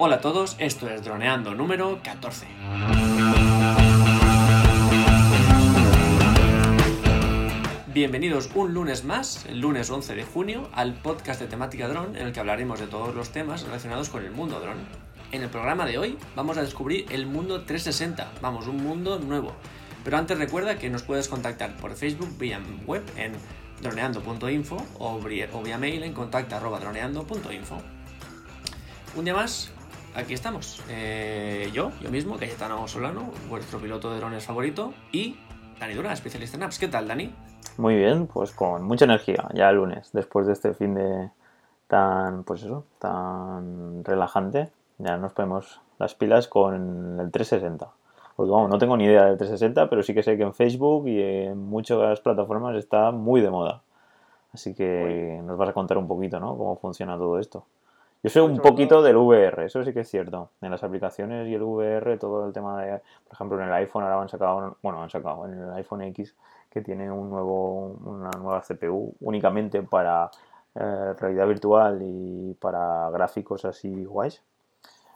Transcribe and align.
Hola 0.00 0.16
a 0.16 0.20
todos, 0.20 0.54
esto 0.60 0.88
es 0.88 1.02
Droneando 1.02 1.56
número 1.56 1.98
14. 2.04 2.46
Bienvenidos 7.88 8.48
un 8.54 8.74
lunes 8.74 9.02
más, 9.02 9.44
el 9.46 9.58
lunes 9.58 9.90
11 9.90 10.14
de 10.14 10.22
junio, 10.22 10.68
al 10.72 10.94
podcast 10.94 11.40
de 11.40 11.48
temática 11.48 11.88
dron 11.88 12.14
en 12.14 12.28
el 12.28 12.32
que 12.32 12.38
hablaremos 12.38 12.78
de 12.78 12.86
todos 12.86 13.12
los 13.12 13.30
temas 13.30 13.64
relacionados 13.64 14.08
con 14.08 14.24
el 14.24 14.30
mundo 14.30 14.60
dron. 14.60 14.76
En 15.32 15.42
el 15.42 15.48
programa 15.48 15.84
de 15.84 15.98
hoy 15.98 16.16
vamos 16.36 16.58
a 16.58 16.62
descubrir 16.62 17.06
el 17.10 17.26
mundo 17.26 17.62
360, 17.62 18.34
vamos, 18.40 18.68
un 18.68 18.76
mundo 18.76 19.18
nuevo. 19.18 19.52
Pero 20.04 20.16
antes 20.16 20.38
recuerda 20.38 20.78
que 20.78 20.90
nos 20.90 21.02
puedes 21.02 21.26
contactar 21.26 21.76
por 21.76 21.96
Facebook 21.96 22.38
vía 22.38 22.60
web 22.86 23.02
en 23.16 23.32
droneando.info 23.82 24.76
o 25.00 25.18
vía 25.18 25.76
mail 25.76 26.04
en 26.04 26.12
contacta.droneando.info. 26.12 27.82
Un 29.16 29.24
día 29.24 29.34
más, 29.34 29.72
aquí 30.14 30.34
estamos. 30.34 30.82
Eh, 30.88 31.70
yo, 31.72 31.90
yo 32.00 32.10
mismo, 32.10 32.36
Cayetano 32.36 32.86
Solano, 32.88 33.30
vuestro 33.48 33.78
piloto 33.78 34.10
de 34.12 34.18
drones 34.18 34.44
favorito, 34.44 34.92
y 35.12 35.36
Dani 35.78 35.94
Dura, 35.94 36.12
especialista 36.12 36.56
en 36.56 36.64
apps. 36.64 36.78
¿Qué 36.78 36.88
tal, 36.88 37.08
Dani? 37.08 37.32
Muy 37.76 37.96
bien, 37.96 38.26
pues 38.26 38.52
con 38.52 38.82
mucha 38.82 39.04
energía, 39.04 39.48
ya 39.54 39.70
el 39.70 39.76
lunes, 39.76 40.10
después 40.12 40.46
de 40.46 40.52
este 40.52 40.74
fin 40.74 40.94
de 40.94 41.30
tan, 41.86 42.44
pues 42.44 42.62
eso, 42.62 42.84
tan 42.98 44.04
relajante, 44.04 44.70
ya 44.98 45.16
nos 45.16 45.32
ponemos 45.32 45.80
las 45.98 46.14
pilas 46.14 46.48
con 46.48 47.20
el 47.20 47.30
360. 47.30 47.88
Pues 48.36 48.50
vamos, 48.50 48.70
no 48.70 48.78
tengo 48.78 48.96
ni 48.96 49.04
idea 49.04 49.24
del 49.24 49.36
360, 49.36 49.90
pero 49.90 50.02
sí 50.02 50.14
que 50.14 50.22
sé 50.22 50.36
que 50.36 50.44
en 50.44 50.54
Facebook 50.54 51.08
y 51.08 51.20
en 51.20 51.58
muchas 51.58 52.20
plataformas 52.20 52.76
está 52.76 53.10
muy 53.10 53.40
de 53.40 53.50
moda. 53.50 53.82
Así 54.52 54.74
que 54.74 55.40
nos 55.44 55.58
vas 55.58 55.68
a 55.68 55.72
contar 55.72 55.98
un 55.98 56.08
poquito, 56.08 56.38
¿no? 56.40 56.56
Cómo 56.56 56.76
funciona 56.76 57.16
todo 57.16 57.38
esto. 57.38 57.64
Yo 58.22 58.30
sé 58.30 58.40
un 58.40 58.58
poquito 58.58 59.00
del 59.00 59.16
VR, 59.16 59.66
eso 59.66 59.84
sí 59.84 59.92
que 59.92 60.00
es 60.00 60.10
cierto. 60.10 60.50
En 60.60 60.72
las 60.72 60.82
aplicaciones 60.82 61.46
y 61.48 61.54
el 61.54 61.62
VR, 61.62 62.18
todo 62.18 62.46
el 62.46 62.52
tema 62.52 62.82
de, 62.82 63.00
por 63.24 63.32
ejemplo, 63.32 63.60
en 63.60 63.68
el 63.68 63.74
iPhone 63.74 64.02
ahora 64.02 64.20
han 64.20 64.28
sacado, 64.28 64.76
bueno, 64.82 65.02
han 65.02 65.10
sacado 65.10 65.46
en 65.46 65.54
el 65.54 65.70
iPhone 65.74 66.02
X 66.02 66.34
que 66.68 66.82
tiene 66.82 67.10
un 67.10 67.30
nuevo, 67.30 67.96
una 68.04 68.30
nueva 68.30 68.60
CPU 68.60 69.14
únicamente 69.20 69.82
para 69.82 70.30
eh, 70.74 71.14
realidad 71.18 71.46
virtual 71.46 72.00
y 72.02 72.54
para 72.54 73.08
gráficos 73.10 73.64
así 73.64 74.04
guays. 74.04 74.42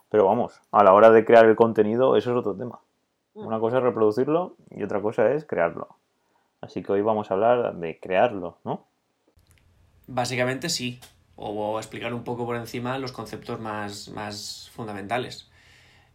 Pero 0.09 0.27
vamos, 0.27 0.61
a 0.71 0.85
la 0.85 0.93
hora 0.93 1.11
de 1.11 1.25
crear 1.25 1.47
el 1.47 1.57
contenido, 1.57 2.17
eso 2.17 2.31
es 2.31 2.37
otro 2.37 2.55
tema. 2.55 2.79
Mm. 3.35 3.47
Una 3.47 3.59
cosa 3.59 3.79
es 3.79 3.83
reproducirlo 3.83 4.55
y 4.71 4.83
otra 4.83 5.01
cosa 5.03 5.33
es 5.33 5.45
crearlo. 5.45 5.89
Así 6.61 6.83
que 6.83 6.93
hoy 6.93 7.03
vamos 7.03 7.31
a 7.31 7.35
hablar 7.35 7.75
de 7.75 7.99
crearlo, 7.99 8.59
¿no? 8.65 8.85
Básicamente 10.07 10.69
sí. 10.69 11.01
O 11.45 11.79
explicar 11.79 12.15
un 12.15 12.23
poco 12.23 12.47
por 12.47 12.55
encima 12.55 12.99
los 12.99 13.11
conceptos 13.11 13.59
más, 13.59 14.09
más 14.11 14.71
fundamentales. 14.73 15.51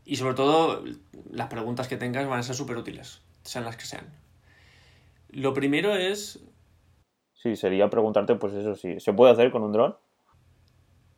Y 0.05 0.15
sobre 0.15 0.35
todo, 0.35 0.85
las 1.29 1.47
preguntas 1.47 1.89
que 1.89 1.97
tengas 1.97 2.25
van 2.27 2.39
a 2.39 2.43
ser 2.43 2.55
súper 2.55 2.77
útiles, 2.77 3.21
sean 3.43 3.65
las 3.65 3.75
que 3.75 3.83
sean. 3.83 4.07
Lo 5.29 5.53
primero 5.53 5.95
es... 5.95 6.39
Sí, 7.33 7.57
sería 7.57 7.89
preguntarte, 7.89 8.35
pues 8.35 8.53
eso 8.53 8.75
sí, 8.75 9.01
¿se 9.01 9.11
puede 9.11 9.33
hacer 9.33 9.51
con 9.51 9.63
un 9.63 9.73
dron? 9.73 9.97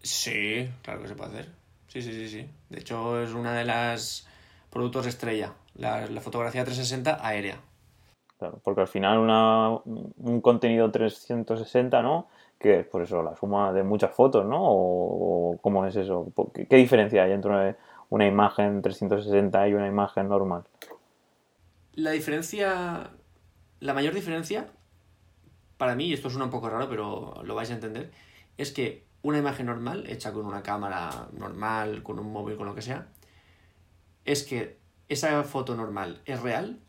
Sí, 0.02 0.68
claro 0.82 1.04
que 1.04 1.08
se 1.08 1.16
puede 1.16 1.30
hacer. 1.30 1.52
Sí, 1.88 2.02
sí, 2.02 2.14
sí, 2.14 2.30
sí. 2.30 2.50
De 2.70 2.80
hecho, 2.80 3.22
es 3.22 3.34
una 3.34 3.54
de 3.54 3.66
las 3.66 4.28
productos 4.72 5.06
estrella, 5.06 5.54
la, 5.76 6.08
fotografía 6.22 6.64
360 6.64 7.20
aérea. 7.22 7.62
Claro, 8.40 8.60
porque 8.64 8.82
al 8.82 8.88
final 8.88 9.20
una, 9.20 9.70
un 9.70 10.42
contenido 10.42 10.90
360, 10.90 12.02
¿no? 12.02 12.28
Que 12.60 12.82
es 12.82 12.86
por 12.86 13.02
eso 13.02 13.24
la 13.24 13.36
suma 13.36 13.74
de 13.74 13.84
muchas 13.84 14.14
fotos, 14.14 14.46
¿no? 14.46 14.60
O, 14.62 15.58
cómo 15.62 15.86
es 15.86 15.96
eso. 15.96 16.32
¿Qué, 16.54 16.68
¿Qué, 16.68 16.76
diferencia 16.76 17.24
hay 17.24 17.32
entre 17.32 17.78
una 18.10 18.28
imagen 18.28 18.82
360 18.82 19.68
y 19.70 19.74
una 19.74 19.88
imagen 19.88 20.28
normal? 20.28 20.66
La 21.94 22.12
diferencia, 22.12 23.12
la 23.80 23.94
mayor 23.94 24.14
diferencia, 24.14 24.68
para 25.78 25.96
mí, 25.96 26.08
y 26.08 26.14
esto 26.14 26.30
suena 26.30 26.46
un 26.46 26.52
poco 26.52 26.70
raro, 26.70 26.90
pero 26.90 27.42
lo 27.44 27.56
vais 27.56 27.72
a 27.72 27.74
entender, 27.74 28.12
es 28.58 28.72
que 28.72 29.06
una 29.22 29.38
imagen 29.38 29.66
normal, 29.66 30.06
hecha 30.08 30.32
con 30.34 30.46
una 30.46 30.64
cámara 30.64 31.30
normal, 31.34 32.04
con 32.04 32.20
un 32.20 32.32
móvil, 32.32 32.58
con 32.58 32.68
lo 32.68 32.76
que 32.76 32.82
sea, 32.82 33.08
es 34.26 34.44
que 34.44 34.80
esa 35.08 35.44
foto 35.44 35.76
normal 35.76 36.22
es 36.26 36.42
real 36.42 36.80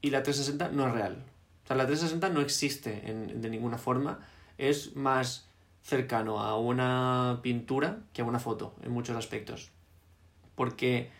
y 0.00 0.10
la 0.10 0.22
360 0.22 0.70
no 0.70 0.86
es 0.86 0.92
real. 0.92 1.24
O 1.64 1.66
sea, 1.66 1.76
la 1.76 1.86
360 1.86 2.28
no 2.28 2.40
existe 2.40 3.10
en, 3.10 3.40
de 3.40 3.50
ninguna 3.50 3.78
forma, 3.78 4.20
es 4.58 4.96
más 4.96 5.48
cercano 5.82 6.40
a 6.40 6.58
una 6.58 7.40
pintura 7.42 8.00
que 8.12 8.22
a 8.22 8.24
una 8.24 8.38
foto 8.38 8.74
en 8.82 8.92
muchos 8.92 9.16
aspectos. 9.16 9.70
Porque, 10.54 11.10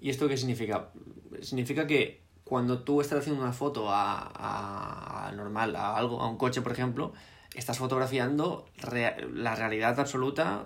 ¿y 0.00 0.10
esto 0.10 0.28
qué 0.28 0.36
significa? 0.36 0.90
Significa 1.42 1.86
que 1.86 2.22
cuando 2.44 2.84
tú 2.84 3.00
estás 3.00 3.20
haciendo 3.20 3.42
una 3.42 3.52
foto 3.52 3.90
a, 3.90 5.26
a, 5.26 5.32
normal, 5.32 5.74
a 5.74 5.96
algo, 5.96 6.20
a 6.20 6.28
un 6.28 6.36
coche, 6.36 6.62
por 6.62 6.72
ejemplo, 6.72 7.12
estás 7.54 7.78
fotografiando 7.78 8.66
la 9.32 9.56
realidad 9.56 9.98
absoluta 9.98 10.64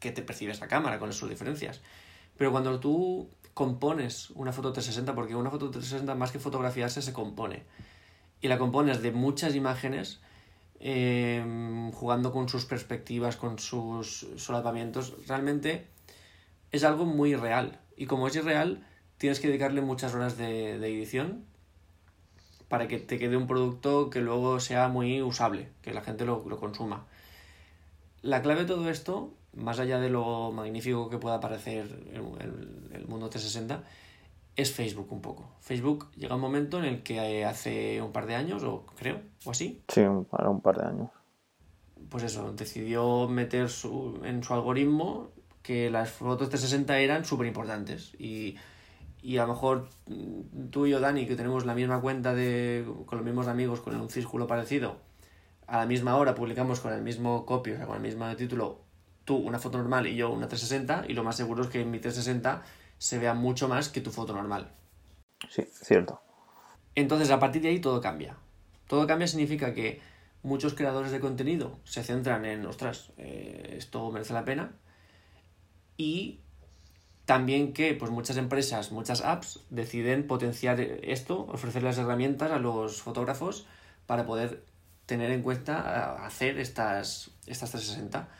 que 0.00 0.12
te 0.12 0.20
percibe 0.20 0.52
esa 0.52 0.68
cámara 0.68 0.98
con 0.98 1.12
sus 1.12 1.30
diferencias. 1.30 1.80
Pero 2.36 2.50
cuando 2.50 2.78
tú 2.78 3.30
compones 3.54 4.30
una 4.30 4.52
foto 4.52 4.72
360, 4.72 5.14
porque 5.14 5.34
una 5.34 5.50
foto 5.50 5.70
360 5.70 6.14
más 6.14 6.32
que 6.32 6.38
fotografiarse 6.38 7.00
se 7.00 7.12
compone. 7.12 7.62
Y 8.40 8.48
la 8.48 8.58
compones 8.58 9.00
de 9.00 9.12
muchas 9.12 9.54
imágenes, 9.54 10.20
em, 10.86 11.92
jugando 11.92 12.30
con 12.30 12.50
sus 12.50 12.66
perspectivas, 12.66 13.36
con 13.36 13.58
sus 13.58 14.26
solapamientos. 14.36 15.14
Realmente 15.26 15.86
es 16.72 16.84
algo 16.84 17.06
muy 17.06 17.34
real. 17.34 17.80
Y 17.96 18.04
como 18.04 18.28
es 18.28 18.36
irreal, 18.36 18.86
tienes 19.16 19.40
que 19.40 19.48
dedicarle 19.48 19.80
muchas 19.80 20.14
horas 20.14 20.36
de, 20.36 20.74
edición 20.74 21.46
para 22.68 22.86
que 22.86 22.98
te 22.98 23.18
quede 23.18 23.38
un 23.38 23.46
producto 23.46 24.10
que 24.10 24.20
luego 24.20 24.60
sea 24.60 24.88
muy 24.88 25.22
usable, 25.22 25.70
que 25.80 25.94
la 25.94 26.02
gente 26.02 26.26
lo, 26.26 26.44
consuma. 26.58 27.06
La 28.20 28.42
clave 28.42 28.60
de 28.60 28.66
todo 28.66 28.90
esto 28.90 29.32
más 29.54 29.78
allá 29.78 29.98
de 30.00 30.10
lo 30.10 30.52
magnífico 30.52 31.08
que 31.08 31.16
pueda 31.16 31.40
parecer 31.40 31.86
el, 32.12 33.06
mundo 33.06 33.30
360, 33.30 33.84
es 34.56 34.72
Facebook 34.72 35.12
un 35.12 35.20
poco. 35.20 35.50
Facebook 35.60 36.10
llega 36.16 36.34
un 36.34 36.40
momento 36.40 36.78
en 36.78 36.84
el 36.84 37.02
que 37.02 37.16
eh, 37.16 37.44
hace 37.44 38.00
un 38.00 38.12
par 38.12 38.26
de 38.26 38.34
años, 38.34 38.62
o 38.62 38.86
creo, 38.96 39.20
o 39.44 39.50
así. 39.50 39.82
Sí, 39.88 40.02
para 40.30 40.50
un 40.50 40.60
par 40.60 40.78
de 40.78 40.86
años. 40.86 41.10
Pues 42.08 42.24
eso, 42.24 42.52
decidió 42.52 43.28
meter 43.28 43.68
en 44.22 44.42
su 44.42 44.54
algoritmo 44.54 45.30
que 45.62 45.90
las 45.90 46.10
fotos 46.10 46.50
360 46.50 46.98
eran 46.98 47.24
súper 47.24 47.46
importantes. 47.46 48.14
Y, 48.18 48.56
y, 49.22 49.38
a 49.38 49.46
lo 49.46 49.54
mejor 49.54 49.88
tú 50.70 50.86
y 50.86 50.90
yo, 50.90 51.00
Dani, 51.00 51.26
que 51.26 51.34
tenemos 51.34 51.64
la 51.64 51.74
misma 51.74 52.00
cuenta 52.00 52.34
de, 52.34 52.86
con 53.06 53.18
los 53.18 53.24
mismos 53.24 53.48
amigos, 53.48 53.80
con 53.80 53.98
un 53.98 54.10
círculo 54.10 54.46
parecido, 54.46 54.98
a 55.66 55.78
la 55.78 55.86
misma 55.86 56.16
hora 56.16 56.34
publicamos 56.34 56.80
con 56.80 56.92
el 56.92 57.02
mismo 57.02 57.46
copio, 57.46 57.74
o 57.74 57.76
sea, 57.78 57.86
con 57.86 57.96
el 57.96 58.02
mismo 58.02 58.36
título, 58.36 58.82
tú 59.24 59.36
una 59.36 59.58
foto 59.58 59.78
normal 59.78 60.06
y 60.06 60.14
yo 60.14 60.30
una 60.30 60.48
360 60.48 61.06
y 61.08 61.14
lo 61.14 61.24
más 61.24 61.36
seguro 61.36 61.62
es 61.62 61.68
que 61.70 61.80
en 61.80 61.90
mi 61.90 61.98
360 61.98 62.62
se 63.04 63.18
vea 63.18 63.34
mucho 63.34 63.68
más 63.68 63.90
que 63.90 64.00
tu 64.00 64.10
foto 64.10 64.32
normal. 64.32 64.72
Sí, 65.50 65.62
cierto. 65.70 66.22
Entonces 66.94 67.30
a 67.30 67.38
partir 67.38 67.60
de 67.60 67.68
ahí 67.68 67.78
todo 67.78 68.00
cambia. 68.00 68.38
Todo 68.86 69.06
cambia 69.06 69.28
significa 69.28 69.74
que 69.74 70.00
muchos 70.42 70.72
creadores 70.72 71.12
de 71.12 71.20
contenido 71.20 71.78
se 71.84 72.02
centran 72.02 72.46
en, 72.46 72.64
ostras, 72.64 73.12
eh, 73.18 73.74
esto 73.76 74.10
merece 74.10 74.32
la 74.32 74.46
pena. 74.46 74.72
Y 75.98 76.40
también 77.26 77.74
que 77.74 77.92
pues 77.92 78.10
muchas 78.10 78.38
empresas, 78.38 78.90
muchas 78.90 79.20
apps 79.20 79.60
deciden 79.68 80.26
potenciar 80.26 80.80
esto, 80.80 81.42
ofrecer 81.42 81.82
las 81.82 81.98
herramientas 81.98 82.52
a 82.52 82.58
los 82.58 83.02
fotógrafos 83.02 83.66
para 84.06 84.24
poder 84.24 84.64
tener 85.04 85.30
en 85.30 85.42
cuenta 85.42 86.24
hacer 86.24 86.58
estas, 86.58 87.32
estas 87.46 87.70
360 87.70 88.30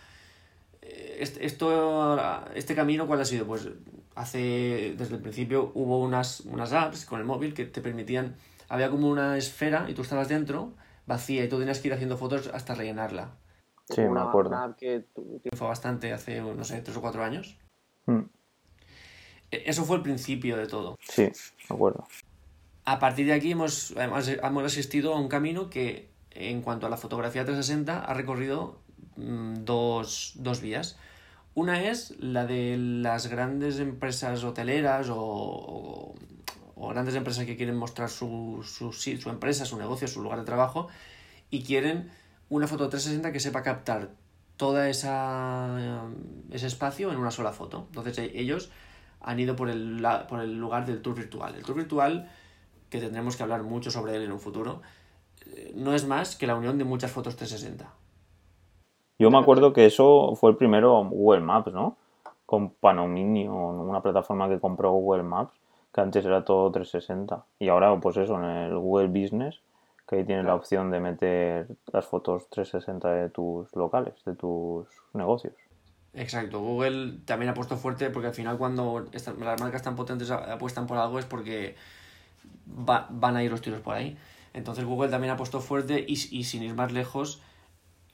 esto, 1.19 2.19
este 2.55 2.75
camino, 2.75 3.07
¿cuál 3.07 3.21
ha 3.21 3.25
sido? 3.25 3.47
Pues 3.47 3.69
hace, 4.15 4.95
desde 4.97 5.17
el 5.17 5.21
principio 5.21 5.73
hubo 5.75 6.01
unas, 6.01 6.41
unas 6.41 6.73
apps 6.73 7.05
con 7.05 7.21
el 7.21 7.27
móvil 7.27 7.55
que 7.55 7.65
te 7.67 7.81
permitían, 7.81 8.37
había 8.69 8.91
como 8.91 9.09
una 9.09 9.37
esfera 9.37 9.87
y 9.89 9.95
tú 9.95 10.03
estabas 10.03 10.29
dentro, 10.29 10.75
vacía, 11.07 11.45
y 11.45 11.49
tú 11.49 11.59
tenías 11.59 11.81
que 11.81 11.89
ir 11.89 11.95
haciendo 11.95 12.17
fotos 12.17 12.51
hasta 12.53 12.75
rellenarla. 12.75 13.37
Sí, 13.89 14.01
me 14.01 14.21
acuerdo. 14.21 14.51
Una 14.51 14.65
app 14.65 14.79
que 14.79 15.05
triunfó 15.43 15.69
bastante 15.69 16.13
hace, 16.13 16.41
no 16.41 16.65
sé, 16.65 16.81
tres 16.81 16.97
o 16.97 17.01
cuatro 17.01 17.23
años. 17.23 17.59
Hmm. 18.07 18.23
E, 19.51 19.65
eso 19.67 19.85
fue 19.85 19.97
el 19.97 20.03
principio 20.03 20.57
de 20.57 20.67
todo. 20.67 20.97
Sí, 21.03 21.31
me 21.69 21.75
acuerdo. 21.77 22.07
A 22.87 22.99
partir 22.99 23.27
de 23.27 23.35
aquí 23.35 23.51
hemos, 23.51 23.95
hemos 23.97 24.65
asistido 24.65 25.15
a 25.15 25.21
un 25.21 25.29
camino 25.29 25.69
que, 25.69 26.11
en 26.31 26.63
cuanto 26.63 26.87
a 26.87 26.91
la 26.91 26.97
fotografía 26.97 27.45
360, 27.45 28.05
ha 28.05 28.15
recorrido 28.15 28.85
Mm, 29.17 29.65
dos, 29.65 30.33
dos 30.37 30.61
vías. 30.61 30.99
Una 31.55 31.85
es 31.89 32.15
la 32.19 32.47
de 32.47 32.77
las 32.77 33.29
grandes 33.29 33.79
empresas 33.79 34.43
hoteleras 34.43 35.07
o, 35.11 36.15
grandes 36.77 37.15
empresas 37.15 37.47
que 37.47 37.57
quieren 37.57 37.77
mostrar 37.77 38.11
su, 38.11 38.63
su, 38.65 38.93
su, 38.93 39.31
empresa, 39.31 39.65
su 39.65 39.79
negocio, 39.79 40.09
su 40.09 40.21
lugar 40.21 40.41
de 40.41 40.45
trabajo 40.45 40.89
y 41.51 41.63
quieren 41.63 42.11
una 42.49 42.67
foto 42.67 42.89
360 42.89 43.33
que 43.33 43.41
sepa 43.41 43.63
captar 43.63 44.11
toda 44.57 44.89
esa 44.89 46.05
ese 46.51 46.67
espacio 46.67 47.13
en 47.13 47.19
una 47.19 47.31
sola 47.31 47.53
foto. 47.53 47.87
Entonces 47.89 48.19
e, 48.19 48.33
ellos 48.35 48.71
han 49.21 49.39
ido 49.39 49.55
por 49.55 49.71
el, 49.71 50.05
por 50.29 50.41
el 50.41 50.59
lugar 50.59 50.87
del 50.87 51.03
tour 51.03 51.15
virtual. 51.15 51.55
El 51.55 51.63
tour 51.63 51.77
virtual, 51.77 52.31
que 52.91 53.01
tendremos 53.01 53.37
que 53.37 53.43
hablar 53.45 53.63
mucho 53.63 53.91
sobre 53.91 54.17
él 54.17 54.23
en 54.23 54.33
un 54.33 54.41
futuro, 54.41 54.83
eh, 55.47 55.73
no 55.75 55.95
es 55.95 56.05
más 56.07 56.37
que 56.37 56.47
la 56.47 56.57
unión 56.57 56.79
de 56.79 56.85
muchas 56.85 57.11
fotos 57.11 57.37
360. 57.37 58.04
Yo 59.19 59.31
me 59.31 59.39
acuerdo 59.39 59.73
que 59.73 59.87
eso 59.87 60.35
fue 60.37 60.51
el 60.51 60.57
primero 60.57 61.05
Google 61.05 61.41
Maps, 61.41 61.73
¿no? 61.73 61.97
Con 62.47 62.71
Panominio, 62.71 63.53
una 63.55 64.03
plataforma 64.03 64.49
que 64.49 64.59
compró 64.59 64.93
Google 64.93 65.23
Maps, 65.23 65.53
que 65.93 66.01
antes 66.01 66.25
era 66.25 66.45
todo 66.45 66.71
360. 66.71 67.45
Y 67.59 67.69
ahora, 67.69 67.99
pues 68.01 68.17
eso, 68.17 68.37
en 68.37 68.45
el 68.45 68.79
Google 68.79 69.09
Business, 69.09 69.61
que 70.09 70.17
ahí 70.17 70.25
tienes 70.25 70.45
la 70.45 70.55
opción 70.55 70.91
de 70.91 71.01
meter 71.01 71.69
las 71.93 72.05
fotos 72.05 72.49
360 72.51 73.11
de 73.13 73.31
tus 73.31 73.75
locales, 73.75 74.15
de 74.25 74.35
tus 74.35 74.87
negocios. 75.13 75.55
Exacto, 76.13 76.61
Google 76.61 77.19
también 77.25 77.51
ha 77.51 77.55
puesto 77.55 77.77
fuerte 77.77 78.11
porque 78.11 78.29
al 78.29 78.35
final 78.35 78.57
cuando 78.57 79.05
las 79.13 79.61
marcas 79.61 79.83
tan 79.83 79.97
potentes 79.97 80.31
apuestan 80.31 80.87
por 80.87 80.97
algo 80.97 81.19
es 81.19 81.25
porque 81.25 81.75
van 82.67 83.37
a 83.37 83.43
ir 83.43 83.51
los 83.51 83.61
tiros 83.61 83.81
por 83.81 83.95
ahí. 83.95 84.17
Entonces 84.53 84.85
Google 84.85 85.11
también 85.11 85.33
ha 85.33 85.37
puesto 85.37 85.61
fuerte 85.61 86.05
y, 86.07 86.13
y, 86.13 86.45
sin 86.45 86.63
ir 86.63 86.75
más 86.75 86.93
lejos, 86.93 87.43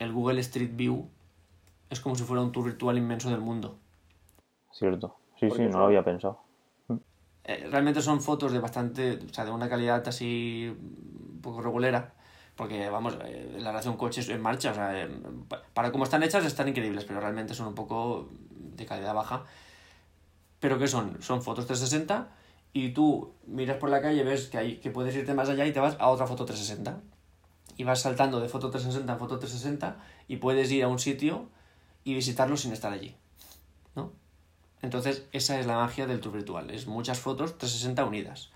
el 0.01 0.13
Google 0.13 0.41
Street 0.41 0.73
View 0.75 1.09
es 1.89 2.01
como 2.01 2.17
si 2.17 2.25
fuera 2.25 2.43
un 2.43 2.51
tour 2.51 2.65
virtual 2.65 2.99
inmenso 2.99 3.31
del 3.31 3.41
mundo. 3.41 3.77
Cierto, 4.73 5.17
sí, 5.39 5.49
sí, 5.51 5.63
no 5.69 5.79
lo 5.79 5.85
había 5.87 6.03
pensado. 6.03 6.41
Eh, 7.45 7.69
realmente 7.71 8.03
son 8.03 8.21
fotos 8.21 8.53
de 8.53 8.59
bastante, 8.59 9.21
o 9.31 9.33
sea, 9.33 9.45
de 9.45 9.53
una 9.53 9.69
calidad 9.69 10.07
así 10.09 10.69
un 10.69 11.41
poco 11.41 11.63
regulera 11.63 12.15
porque 12.61 12.91
vamos, 12.91 13.17
eh, 13.25 13.57
la 13.59 13.71
relación 13.71 13.97
coches 13.97 14.29
en 14.29 14.43
marcha, 14.43 14.73
o 14.73 14.75
sea, 14.75 15.03
eh, 15.03 15.09
para 15.73 15.91
como 15.91 16.05
están 16.05 16.23
hechas 16.23 16.45
están 16.45 16.69
increíbles, 16.69 17.07
pero 17.07 17.19
realmente 17.19 17.55
son 17.55 17.69
un 17.69 17.75
poco 17.75 18.29
de 18.51 18.85
calidad 18.85 19.15
baja. 19.15 19.45
Pero 20.59 20.79
¿qué 20.79 20.87
son? 20.87 21.23
Son 21.23 21.41
fotos 21.41 21.65
360 21.65 22.29
y 22.75 22.91
tú 22.91 23.33
miras 23.47 23.79
por 23.79 23.89
la 23.89 24.03
calle, 24.03 24.25
ves 24.25 24.49
que, 24.49 24.59
hay, 24.59 24.77
que 24.77 24.91
puedes 24.91 25.17
irte 25.17 25.33
más 25.33 25.49
allá 25.49 25.65
y 25.65 25.73
te 25.73 25.81
vas 25.81 25.97
a 25.99 26.09
otra 26.09 26.27
foto 26.27 26.45
360. 26.45 27.01
Y 27.81 27.85
vas 27.85 28.03
saltando 28.03 28.41
de 28.41 28.49
foto 28.51 28.69
360 28.69 29.11
a 29.11 29.17
foto 29.17 29.39
360 29.39 29.97
y 30.29 30.37
puedes 30.37 30.71
ir 30.71 30.85
a 30.85 30.89
un 30.89 30.99
sitio 30.99 31.49
y 32.05 32.13
visitarlo 32.13 32.59
sin 32.59 32.75
estar 32.75 32.93
allí. 32.93 33.17
¿no? 33.97 34.13
Entonces, 34.83 35.25
esa 35.33 35.59
es 35.59 35.65
la 35.65 35.77
magia 35.77 36.07
del 36.07 36.21
tour 36.21 36.35
virtual. 36.35 36.69
Es 36.69 36.87
muchas 36.87 37.21
fotos 37.21 37.57
360 37.57 38.05
unidas. 38.05 38.51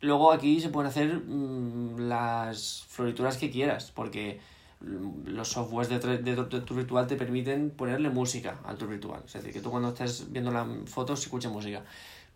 Luego 0.00 0.30
aquí 0.30 0.60
se 0.60 0.68
pueden 0.68 0.88
hacer 0.88 1.18
mm, 1.18 2.08
las 2.08 2.84
florituras 2.88 3.36
que 3.36 3.50
quieras, 3.50 3.90
porque 3.90 4.38
mm, 4.80 5.30
los 5.30 5.48
softwares 5.48 5.88
de, 5.88 6.18
de, 6.18 6.36
tour 6.44 6.76
virtual 6.76 7.08
te 7.08 7.16
permiten 7.16 7.70
ponerle 7.70 8.10
música 8.10 8.60
al 8.64 8.78
tour 8.78 8.90
virtual. 8.90 9.24
Es 9.26 9.32
decir, 9.32 9.52
que 9.52 9.60
tú 9.60 9.72
cuando 9.72 9.88
estés 9.88 10.30
viendo 10.30 10.52
la 10.52 10.68
foto 10.86 11.16
se 11.16 11.24
escuche 11.24 11.48
música. 11.48 11.82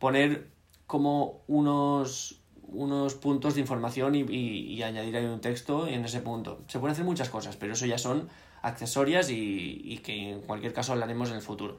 Poner 0.00 0.48
como 0.88 1.42
unos, 1.46 2.40
unos 2.68 3.14
puntos 3.14 3.54
de 3.54 3.60
información 3.60 4.14
y, 4.14 4.22
y, 4.22 4.82
añadir 4.82 5.16
ahí 5.16 5.24
un 5.26 5.40
texto 5.40 5.86
en 5.86 6.04
ese 6.04 6.20
punto. 6.20 6.60
Se 6.68 6.78
pueden 6.78 6.92
hacer 6.92 7.04
muchas 7.04 7.28
cosas, 7.28 7.56
pero 7.56 7.72
eso 7.74 7.86
ya 7.86 7.98
son 7.98 8.28
accesorias 8.62 9.30
y, 9.30 9.80
y 9.84 9.98
que 9.98 10.30
en 10.30 10.40
cualquier 10.40 10.72
caso 10.72 10.92
hablaremos 10.92 11.30
en 11.30 11.36
el 11.36 11.42
futuro. 11.42 11.78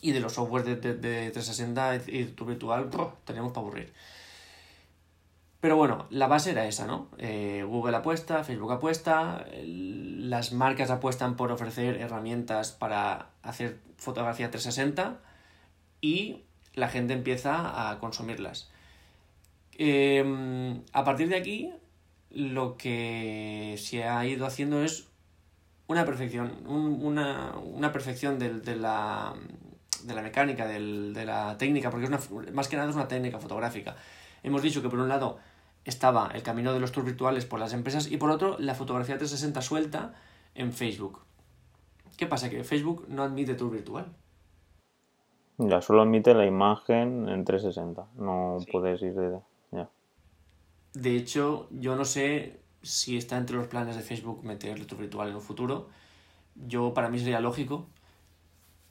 Y 0.00 0.12
de 0.12 0.20
los 0.20 0.34
softwares 0.34 0.66
de, 0.66 0.76
de, 0.76 0.94
de 0.94 1.30
360 1.30 1.96
y 2.08 2.24
tour 2.26 2.48
virtual, 2.48 2.90
tenemos 3.24 3.52
para 3.52 3.66
aburrir. 3.66 3.92
Pero 5.64 5.76
bueno, 5.76 6.04
la 6.10 6.26
base 6.26 6.50
era 6.50 6.66
esa, 6.66 6.86
¿no? 6.86 7.08
Eh, 7.16 7.64
Google 7.66 7.96
apuesta, 7.96 8.44
Facebook 8.44 8.70
apuesta, 8.70 9.46
las 9.64 10.52
marcas 10.52 10.90
apuestan 10.90 11.36
por 11.36 11.50
ofrecer 11.50 11.96
herramientas 12.02 12.72
para 12.72 13.30
hacer 13.42 13.80
fotografía 13.96 14.50
360 14.50 15.20
y 16.02 16.42
la 16.74 16.88
gente 16.88 17.14
empieza 17.14 17.90
a 17.90 17.98
consumirlas. 17.98 18.70
Em, 19.76 20.82
a 20.92 21.04
partir 21.04 21.28
de 21.28 21.36
aquí, 21.36 21.72
lo 22.30 22.76
que 22.76 23.74
se 23.78 24.04
ha 24.04 24.26
ido 24.26 24.46
haciendo 24.46 24.82
es 24.82 25.08
una 25.86 26.04
perfección, 26.04 26.52
una, 26.66 27.92
perfección 27.92 28.38
de, 28.38 28.76
la, 28.76 29.34
de 30.04 30.14
la 30.14 30.22
mecánica, 30.22 30.66
de 30.66 31.24
la 31.24 31.56
técnica, 31.58 31.90
porque 31.90 32.04
es 32.04 32.10
una, 32.10 32.52
más 32.52 32.68
que 32.68 32.76
nada 32.76 32.88
es 32.88 32.96
una 32.96 33.08
técnica 33.08 33.38
fotográfica. 33.38 33.96
Hemos 34.42 34.62
dicho 34.62 34.82
que 34.82 34.88
por 34.88 34.98
un 34.98 35.08
lado 35.08 35.38
estaba 35.84 36.30
el 36.34 36.42
camino 36.42 36.72
de 36.72 36.80
los 36.80 36.92
tours 36.92 37.06
virtuales 37.06 37.44
por 37.44 37.60
las 37.60 37.72
empresas 37.72 38.10
y 38.10 38.16
por 38.16 38.30
otro 38.30 38.56
la 38.58 38.74
fotografía 38.74 39.16
360 39.16 39.60
suelta 39.62 40.14
en 40.54 40.72
Facebook. 40.72 41.20
¿Qué 42.16 42.26
pasa? 42.26 42.48
Que 42.48 42.64
Facebook 42.64 43.06
no 43.08 43.22
admite 43.22 43.54
tour 43.54 43.70
virtual. 43.70 44.06
Ya, 45.58 45.80
solo 45.80 46.02
admite 46.02 46.34
la 46.34 46.46
imagen 46.46 47.28
en 47.28 47.44
360. 47.44 48.06
No 48.16 48.58
puedes 48.72 49.02
ir 49.02 49.14
de... 49.14 49.38
De 50.94 51.16
hecho, 51.16 51.68
yo 51.70 51.96
no 51.96 52.04
sé 52.04 52.60
si 52.82 53.16
está 53.16 53.36
entre 53.36 53.56
los 53.56 53.66
planes 53.66 53.96
de 53.96 54.02
Facebook 54.02 54.44
meter 54.44 54.86
tour 54.86 55.00
virtual 55.00 55.28
en 55.28 55.34
un 55.34 55.42
futuro. 55.42 55.88
Yo, 56.54 56.94
para 56.94 57.08
mí 57.08 57.18
sería 57.18 57.40
lógico. 57.40 57.88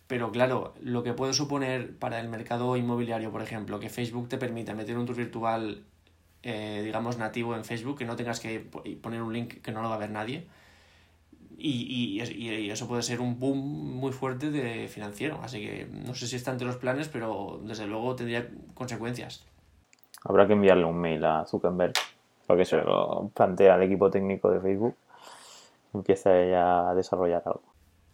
Pero 0.08 0.32
claro, 0.32 0.74
lo 0.82 1.02
que 1.04 1.14
puede 1.14 1.34
suponer 1.34 1.98
para 1.98 2.20
el 2.20 2.28
mercado 2.28 2.76
inmobiliario, 2.76 3.32
por 3.32 3.42
ejemplo, 3.42 3.80
que 3.80 3.90
Facebook 3.90 4.28
te 4.28 4.38
permita 4.38 4.74
meter 4.74 4.98
un 4.98 5.06
tour 5.06 5.16
virtual 5.16 5.86
eh, 6.44 6.82
digamos, 6.84 7.18
nativo 7.18 7.56
en 7.56 7.64
Facebook, 7.64 7.98
que 7.98 8.06
no 8.06 8.18
tengas 8.18 8.42
que 8.42 8.60
poner 9.02 9.22
un 9.22 9.32
link 9.32 9.62
que 9.62 9.72
no 9.72 9.82
lo 9.82 9.90
va 9.90 9.96
a 9.96 9.98
ver 9.98 10.12
nadie. 10.12 10.46
Y, 11.58 12.20
y, 12.20 12.70
eso 12.70 12.88
puede 12.88 13.04
ser 13.04 13.22
un 13.22 13.40
boom 13.40 13.58
muy 13.58 14.12
fuerte 14.12 14.52
de 14.52 14.90
financiero. 14.90 15.40
Así 15.42 15.62
que 15.62 15.88
no 15.90 16.14
sé 16.16 16.28
si 16.28 16.36
está 16.36 16.52
entre 16.52 16.68
los 16.68 16.76
planes, 16.78 17.08
pero 17.08 17.62
desde 17.64 17.88
luego 17.88 18.16
tendría 18.16 18.50
consecuencias. 18.74 19.46
Habrá 20.24 20.48
que 20.48 20.54
enviarle 20.54 20.86
un 20.86 20.98
mail 20.98 21.24
a 21.26 21.46
Zuckerberg 21.46 21.94
para 22.48 22.58
que 22.58 22.66
se 22.66 22.78
lo 22.78 23.30
plantee 23.34 23.70
al 23.70 23.84
equipo 23.84 24.10
técnico 24.10 24.50
de 24.50 24.60
Facebook 24.60 24.96
empiece 25.94 26.50
ya 26.50 26.90
a 26.90 26.96
desarrollar 26.96 27.44
algo. 27.46 27.62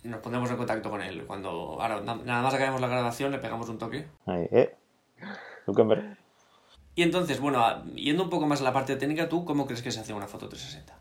Nos 0.03 0.19
pondremos 0.21 0.49
en 0.49 0.57
contacto 0.57 0.89
con 0.89 1.01
él. 1.01 1.25
Cuando 1.25 1.77
ahora 1.81 2.01
nada 2.01 2.41
más 2.41 2.53
acabemos 2.53 2.79
la 2.79 2.87
grabación, 2.87 3.31
le 3.31 3.39
pegamos 3.39 3.67
un 3.69 3.77
toque. 3.77 4.07
Ahí, 4.25 4.47
eh. 4.51 4.75
Zuckerberg. 5.65 6.17
Y 6.95 7.03
entonces, 7.03 7.39
bueno, 7.39 7.85
yendo 7.95 8.23
un 8.23 8.29
poco 8.29 8.45
más 8.45 8.61
a 8.61 8.63
la 8.63 8.73
parte 8.73 8.95
técnica, 8.95 9.29
¿tú 9.29 9.45
cómo 9.45 9.65
crees 9.65 9.81
que 9.81 9.91
se 9.91 9.99
hace 9.99 10.13
una 10.13 10.27
foto 10.27 10.49
360? 10.49 10.97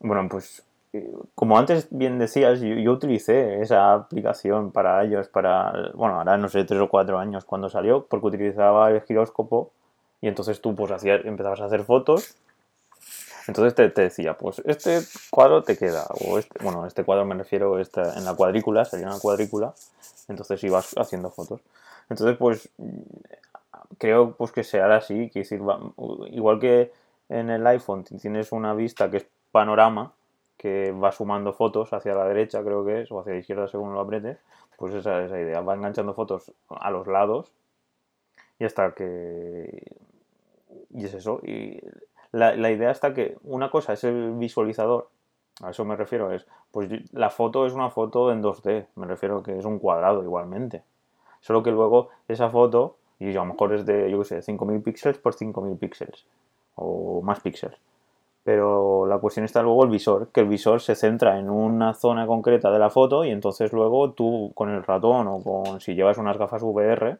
Bueno, 0.00 0.28
pues 0.28 0.64
eh, 0.92 1.12
como 1.34 1.58
antes 1.58 1.88
bien 1.90 2.18
decías, 2.18 2.60
yo, 2.60 2.92
utilicé 2.92 3.60
esa 3.60 3.94
aplicación 3.94 4.72
para 4.72 5.04
ellos, 5.04 5.28
para, 5.28 5.90
bueno, 5.94 6.18
ahora 6.18 6.36
no 6.38 6.48
sé, 6.48 6.64
tres 6.64 6.80
o 6.80 6.88
cuatro 6.88 7.18
años 7.18 7.44
cuando 7.44 7.68
salió, 7.68 8.06
porque 8.06 8.26
utilizaba 8.26 8.90
el 8.90 9.02
giróscopo 9.02 9.72
y 10.20 10.28
entonces 10.28 10.60
tú 10.60 10.74
pues 10.74 10.90
hacías, 10.90 11.24
empezabas 11.24 11.60
a 11.60 11.66
hacer 11.66 11.84
fotos. 11.84 12.36
Entonces 13.46 13.74
te, 13.74 13.88
te, 13.88 14.02
decía, 14.02 14.36
pues 14.36 14.60
este 14.66 15.00
cuadro 15.30 15.62
te 15.62 15.78
queda, 15.78 16.06
o 16.26 16.38
este, 16.38 16.62
bueno, 16.62 16.84
este 16.86 17.02
cuadro 17.02 17.24
me 17.24 17.34
refiero 17.34 17.78
esta, 17.78 18.18
en 18.18 18.24
la 18.26 18.34
cuadrícula, 18.34 18.84
sería 18.84 19.06
una 19.06 19.18
cuadrícula, 19.18 19.72
entonces 20.28 20.62
ibas 20.64 20.94
haciendo 20.98 21.30
fotos. 21.30 21.62
Entonces, 22.10 22.36
pues 22.36 22.68
creo 23.98 24.32
pues 24.32 24.52
que 24.52 24.64
se 24.64 24.80
hará 24.80 24.96
así, 24.96 25.30
que 25.30 25.40
decir, 25.40 25.60
igual 26.30 26.58
que 26.60 26.92
en 27.28 27.50
el 27.50 27.66
iPhone 27.66 28.04
tienes 28.04 28.52
una 28.52 28.74
vista 28.74 29.10
que 29.10 29.18
es 29.18 29.26
panorama, 29.50 30.12
que 30.56 30.92
va 30.92 31.12
sumando 31.12 31.52
fotos 31.52 31.92
hacia 31.92 32.14
la 32.14 32.24
derecha, 32.26 32.62
creo 32.62 32.84
que 32.84 33.02
es, 33.02 33.12
o 33.12 33.20
hacia 33.20 33.34
la 33.34 33.38
izquierda 33.38 33.68
según 33.68 33.94
lo 33.94 34.00
apretes, 34.00 34.38
pues 34.76 34.94
esa 34.94 35.24
es 35.24 35.30
idea, 35.30 35.60
va 35.60 35.74
enganchando 35.74 36.14
fotos 36.14 36.52
a 36.68 36.90
los 36.90 37.06
lados 37.06 37.50
y 38.58 38.64
hasta 38.64 38.92
que... 38.92 39.96
Y 40.90 41.04
es 41.04 41.14
eso, 41.14 41.40
y 41.42 41.80
la, 42.32 42.56
la 42.56 42.70
idea 42.70 42.90
está 42.90 43.14
que 43.14 43.36
una 43.42 43.70
cosa 43.70 43.92
es 43.92 44.04
el 44.04 44.32
visualizador, 44.32 45.08
a 45.62 45.70
eso 45.70 45.84
me 45.84 45.96
refiero, 45.96 46.32
es, 46.32 46.46
pues 46.70 46.88
la 47.12 47.30
foto 47.30 47.66
es 47.66 47.72
una 47.72 47.90
foto 47.90 48.32
en 48.32 48.42
2D, 48.42 48.86
me 48.96 49.06
refiero 49.06 49.42
que 49.42 49.58
es 49.58 49.64
un 49.64 49.78
cuadrado 49.78 50.22
igualmente, 50.22 50.82
solo 51.40 51.62
que 51.62 51.70
luego 51.70 52.08
esa 52.28 52.48
foto 52.50 52.96
y 53.18 53.30
a 53.30 53.34
lo 53.34 53.46
mejor 53.46 53.74
es 53.74 53.84
de, 53.84 54.10
yo 54.10 54.18
qué 54.20 54.24
sé, 54.24 54.42
5000 54.42 54.82
píxeles 54.82 55.18
por 55.18 55.34
5000 55.34 55.76
píxeles 55.76 56.26
o 56.76 57.20
más 57.22 57.40
píxeles. 57.40 57.78
Pero 58.44 59.06
la 59.06 59.18
cuestión 59.18 59.44
está 59.44 59.62
luego 59.62 59.84
el 59.84 59.90
visor, 59.90 60.28
que 60.28 60.40
el 60.40 60.48
visor 60.48 60.80
se 60.80 60.94
centra 60.94 61.38
en 61.38 61.50
una 61.50 61.92
zona 61.94 62.26
concreta 62.26 62.70
de 62.70 62.78
la 62.78 62.88
foto 62.88 63.24
y 63.24 63.30
entonces 63.30 63.72
luego 63.72 64.12
tú 64.12 64.52
con 64.54 64.70
el 64.70 64.82
ratón 64.84 65.26
o 65.28 65.42
con 65.42 65.80
si 65.80 65.94
llevas 65.94 66.18
unas 66.18 66.38
gafas 66.38 66.62
VR, 66.62 67.18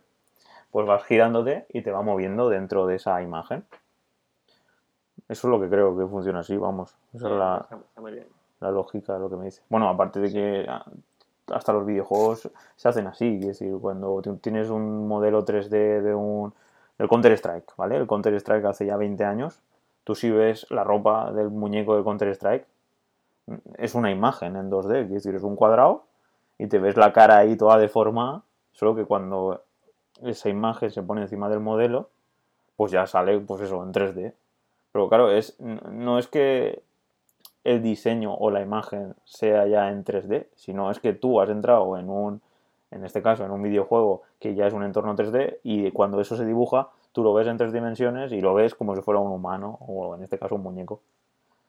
pues 0.70 0.86
vas 0.86 1.04
girándote 1.04 1.66
y 1.70 1.82
te 1.82 1.90
va 1.90 2.02
moviendo 2.02 2.48
dentro 2.48 2.86
de 2.86 2.96
esa 2.96 3.22
imagen. 3.22 3.64
Eso 5.28 5.48
es 5.48 5.50
lo 5.50 5.60
que 5.60 5.68
creo 5.68 5.96
que 5.96 6.06
funciona 6.06 6.40
así, 6.40 6.56
vamos. 6.56 6.96
Esa 7.14 7.28
es 7.28 7.34
la, 7.34 7.66
la 8.60 8.70
lógica 8.70 9.14
de 9.14 9.20
lo 9.20 9.28
que 9.28 9.36
me 9.36 9.46
dice. 9.46 9.62
Bueno, 9.68 9.88
aparte 9.88 10.20
de 10.20 10.32
que 10.32 10.66
hasta 11.52 11.72
los 11.72 11.86
videojuegos 11.86 12.50
se 12.76 12.88
hacen 12.88 13.06
así. 13.06 13.38
Es 13.40 13.46
decir, 13.46 13.74
cuando 13.80 14.22
tienes 14.40 14.70
un 14.70 15.06
modelo 15.08 15.44
3D 15.44 16.02
de 16.02 16.14
un. 16.14 16.52
El 16.98 17.08
Counter-Strike, 17.08 17.76
¿vale? 17.76 17.96
El 17.96 18.08
Counter-Strike 18.08 18.64
hace 18.64 18.86
ya 18.86 18.96
20 18.96 19.24
años. 19.24 19.60
Tú 20.02 20.16
si 20.16 20.30
ves 20.30 20.66
la 20.70 20.82
ropa 20.82 21.30
del 21.32 21.50
muñeco 21.50 21.96
de 21.96 22.02
Counter-Strike, 22.02 22.66
es 23.76 23.94
una 23.94 24.10
imagen 24.10 24.56
en 24.56 24.70
2D, 24.70 25.04
es 25.04 25.10
decir, 25.10 25.34
es 25.34 25.42
un 25.42 25.56
cuadrado 25.56 26.04
y 26.58 26.66
te 26.66 26.78
ves 26.78 26.96
la 26.96 27.12
cara 27.12 27.38
ahí 27.38 27.56
toda 27.56 27.78
deformada, 27.78 28.42
solo 28.72 28.94
que 28.94 29.04
cuando 29.04 29.62
esa 30.24 30.48
imagen 30.48 30.90
se 30.90 31.02
pone 31.02 31.22
encima 31.22 31.48
del 31.48 31.60
modelo, 31.60 32.10
pues 32.76 32.92
ya 32.92 33.06
sale, 33.06 33.38
pues 33.40 33.62
eso, 33.62 33.82
en 33.82 33.92
3D. 33.92 34.32
Pero 34.92 35.08
claro, 35.08 35.30
es, 35.30 35.58
no 35.60 36.18
es 36.18 36.28
que 36.28 36.82
el 37.64 37.82
diseño 37.82 38.34
o 38.34 38.50
la 38.50 38.62
imagen 38.62 39.14
sea 39.24 39.66
ya 39.66 39.90
en 39.90 40.04
3D, 40.04 40.46
sino 40.54 40.90
es 40.90 41.00
que 41.00 41.12
tú 41.12 41.40
has 41.40 41.50
entrado 41.50 41.98
en 41.98 42.08
un, 42.08 42.40
en 42.90 43.04
este 43.04 43.20
caso, 43.20 43.44
en 43.44 43.50
un 43.50 43.62
videojuego 43.62 44.22
que 44.38 44.54
ya 44.54 44.66
es 44.66 44.72
un 44.72 44.84
entorno 44.84 45.14
3D 45.14 45.58
y 45.62 45.90
cuando 45.90 46.20
eso 46.20 46.36
se 46.36 46.46
dibuja, 46.46 46.88
tú 47.12 47.22
lo 47.22 47.34
ves 47.34 47.46
en 47.46 47.56
tres 47.56 47.72
dimensiones 47.72 48.32
y 48.32 48.40
lo 48.40 48.54
ves 48.54 48.74
como 48.74 48.94
si 48.94 49.02
fuera 49.02 49.20
un 49.20 49.32
humano 49.32 49.78
o 49.80 50.14
en 50.14 50.22
este 50.22 50.38
caso 50.38 50.54
un 50.54 50.62
muñeco. 50.62 51.00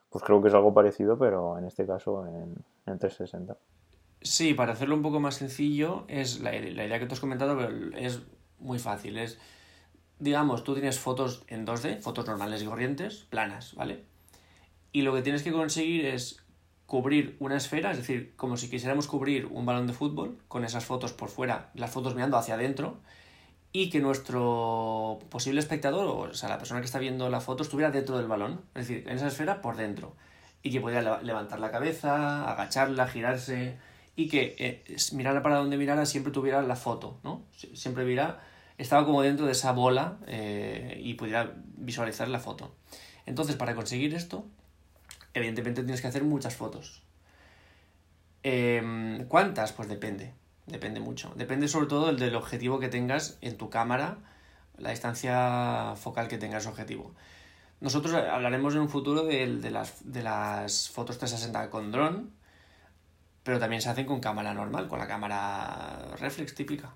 Pues 0.09 0.23
creo 0.23 0.41
que 0.41 0.47
es 0.47 0.53
algo 0.53 0.73
parecido, 0.73 1.17
pero 1.17 1.57
en 1.57 1.65
este 1.65 1.85
caso 1.85 2.25
en, 2.25 2.55
en 2.85 2.99
360. 2.99 3.55
Sí, 4.21 4.53
para 4.53 4.73
hacerlo 4.73 4.95
un 4.95 5.01
poco 5.01 5.19
más 5.19 5.35
sencillo, 5.35 6.03
es 6.07 6.41
la, 6.41 6.51
la 6.51 6.85
idea 6.85 6.99
que 6.99 7.05
tú 7.05 7.13
has 7.13 7.19
comentado 7.19 7.57
es 7.95 8.21
muy 8.59 8.79
fácil. 8.79 9.17
Es, 9.17 9.37
digamos, 10.19 10.63
tú 10.63 10.73
tienes 10.73 10.99
fotos 10.99 11.43
en 11.47 11.65
2D, 11.65 12.01
fotos 12.01 12.25
normales 12.25 12.61
y 12.61 12.65
corrientes, 12.65 13.25
planas, 13.29 13.75
¿vale? 13.75 14.03
Y 14.91 15.03
lo 15.03 15.13
que 15.13 15.21
tienes 15.21 15.43
que 15.43 15.51
conseguir 15.51 16.05
es 16.05 16.41
cubrir 16.85 17.35
una 17.39 17.55
esfera, 17.55 17.91
es 17.91 17.97
decir, 17.97 18.33
como 18.35 18.57
si 18.57 18.69
quisiéramos 18.69 19.05
cubrir 19.05 19.45
un 19.45 19.65
balón 19.65 19.85
de 19.85 19.93
fútbol 19.93 20.39
con 20.47 20.65
esas 20.65 20.85
fotos 20.85 21.13
por 21.13 21.29
fuera, 21.29 21.69
las 21.75 21.91
fotos 21.91 22.15
mirando 22.15 22.37
hacia 22.37 22.55
adentro, 22.55 22.97
y 23.71 23.91
que 23.91 23.99
nuestro 23.99 25.19
posible 25.29 25.59
espectador, 25.59 26.29
o 26.29 26.33
sea, 26.33 26.49
la 26.49 26.57
persona 26.57 26.79
que 26.79 26.87
está 26.87 26.97
viendo 26.97 27.29
la 27.29 27.41
foto, 27.41 27.61
estuviera 27.61 27.91
dentro 27.91 28.17
del 28.17 28.27
balón, 28.27 28.61
es 28.73 28.87
decir, 28.87 29.07
en 29.07 29.17
esa 29.17 29.27
esfera 29.27 29.61
por 29.61 29.75
dentro, 29.75 30.15
y 30.63 30.71
que 30.71 30.81
pudiera 30.81 31.21
levantar 31.21 31.59
la 31.59 31.69
cabeza, 31.69 32.49
agacharla, 32.49 33.07
girarse, 33.07 33.77
y 34.15 34.27
que 34.27 34.55
eh, 34.57 34.97
mirara 35.13 35.43
para 35.43 35.57
donde 35.57 35.77
mirara 35.77 36.05
siempre 36.05 36.33
tuviera 36.33 36.61
la 36.63 36.75
foto, 36.75 37.19
¿no? 37.23 37.43
Siempre 37.73 38.03
viera, 38.03 38.41
estaba 38.79 39.05
como 39.05 39.21
dentro 39.21 39.45
de 39.45 39.51
esa 39.51 39.73
bola 39.73 40.17
eh, 40.25 40.99
y 41.03 41.13
pudiera 41.15 41.53
visualizar 41.77 42.29
la 42.29 42.39
foto. 42.39 42.73
Entonces, 43.25 43.55
para 43.57 43.75
conseguir 43.75 44.15
esto, 44.15 44.45
evidentemente 45.33 45.83
tienes 45.83 46.01
que 46.01 46.07
hacer 46.07 46.23
muchas 46.23 46.55
fotos. 46.55 47.03
Em, 48.41 49.25
¿Cuántas? 49.27 49.73
Pues 49.73 49.89
depende, 49.89 50.33
depende 50.65 51.01
mucho. 51.01 51.33
Depende 51.35 51.67
sobre 51.67 51.87
todo 51.87 52.13
del 52.13 52.35
objetivo 52.35 52.79
que 52.79 52.87
tengas 52.87 53.37
en 53.41 53.57
tu 53.57 53.69
cámara, 53.69 54.17
la 54.77 54.91
distancia 54.91 55.93
focal 55.97 56.29
que 56.29 56.37
tengas 56.37 56.65
objetivo. 56.65 57.13
Nosotros 57.81 58.13
hablaremos 58.13 58.75
en 58.75 58.81
un 58.81 58.89
futuro 58.89 59.23
de, 59.25 59.71
las, 59.71 60.09
de 60.09 60.23
las 60.23 60.89
fotos 60.89 61.17
360 61.17 61.69
con 61.69 61.91
dron, 61.91 62.31
pero 63.43 63.59
también 63.59 63.81
se 63.81 63.89
hacen 63.89 64.05
con 64.05 64.21
cámara 64.21 64.53
normal, 64.53 64.87
con 64.87 64.99
la 64.99 65.07
cámara 65.07 66.15
reflex 66.17 66.55
típica. 66.55 66.93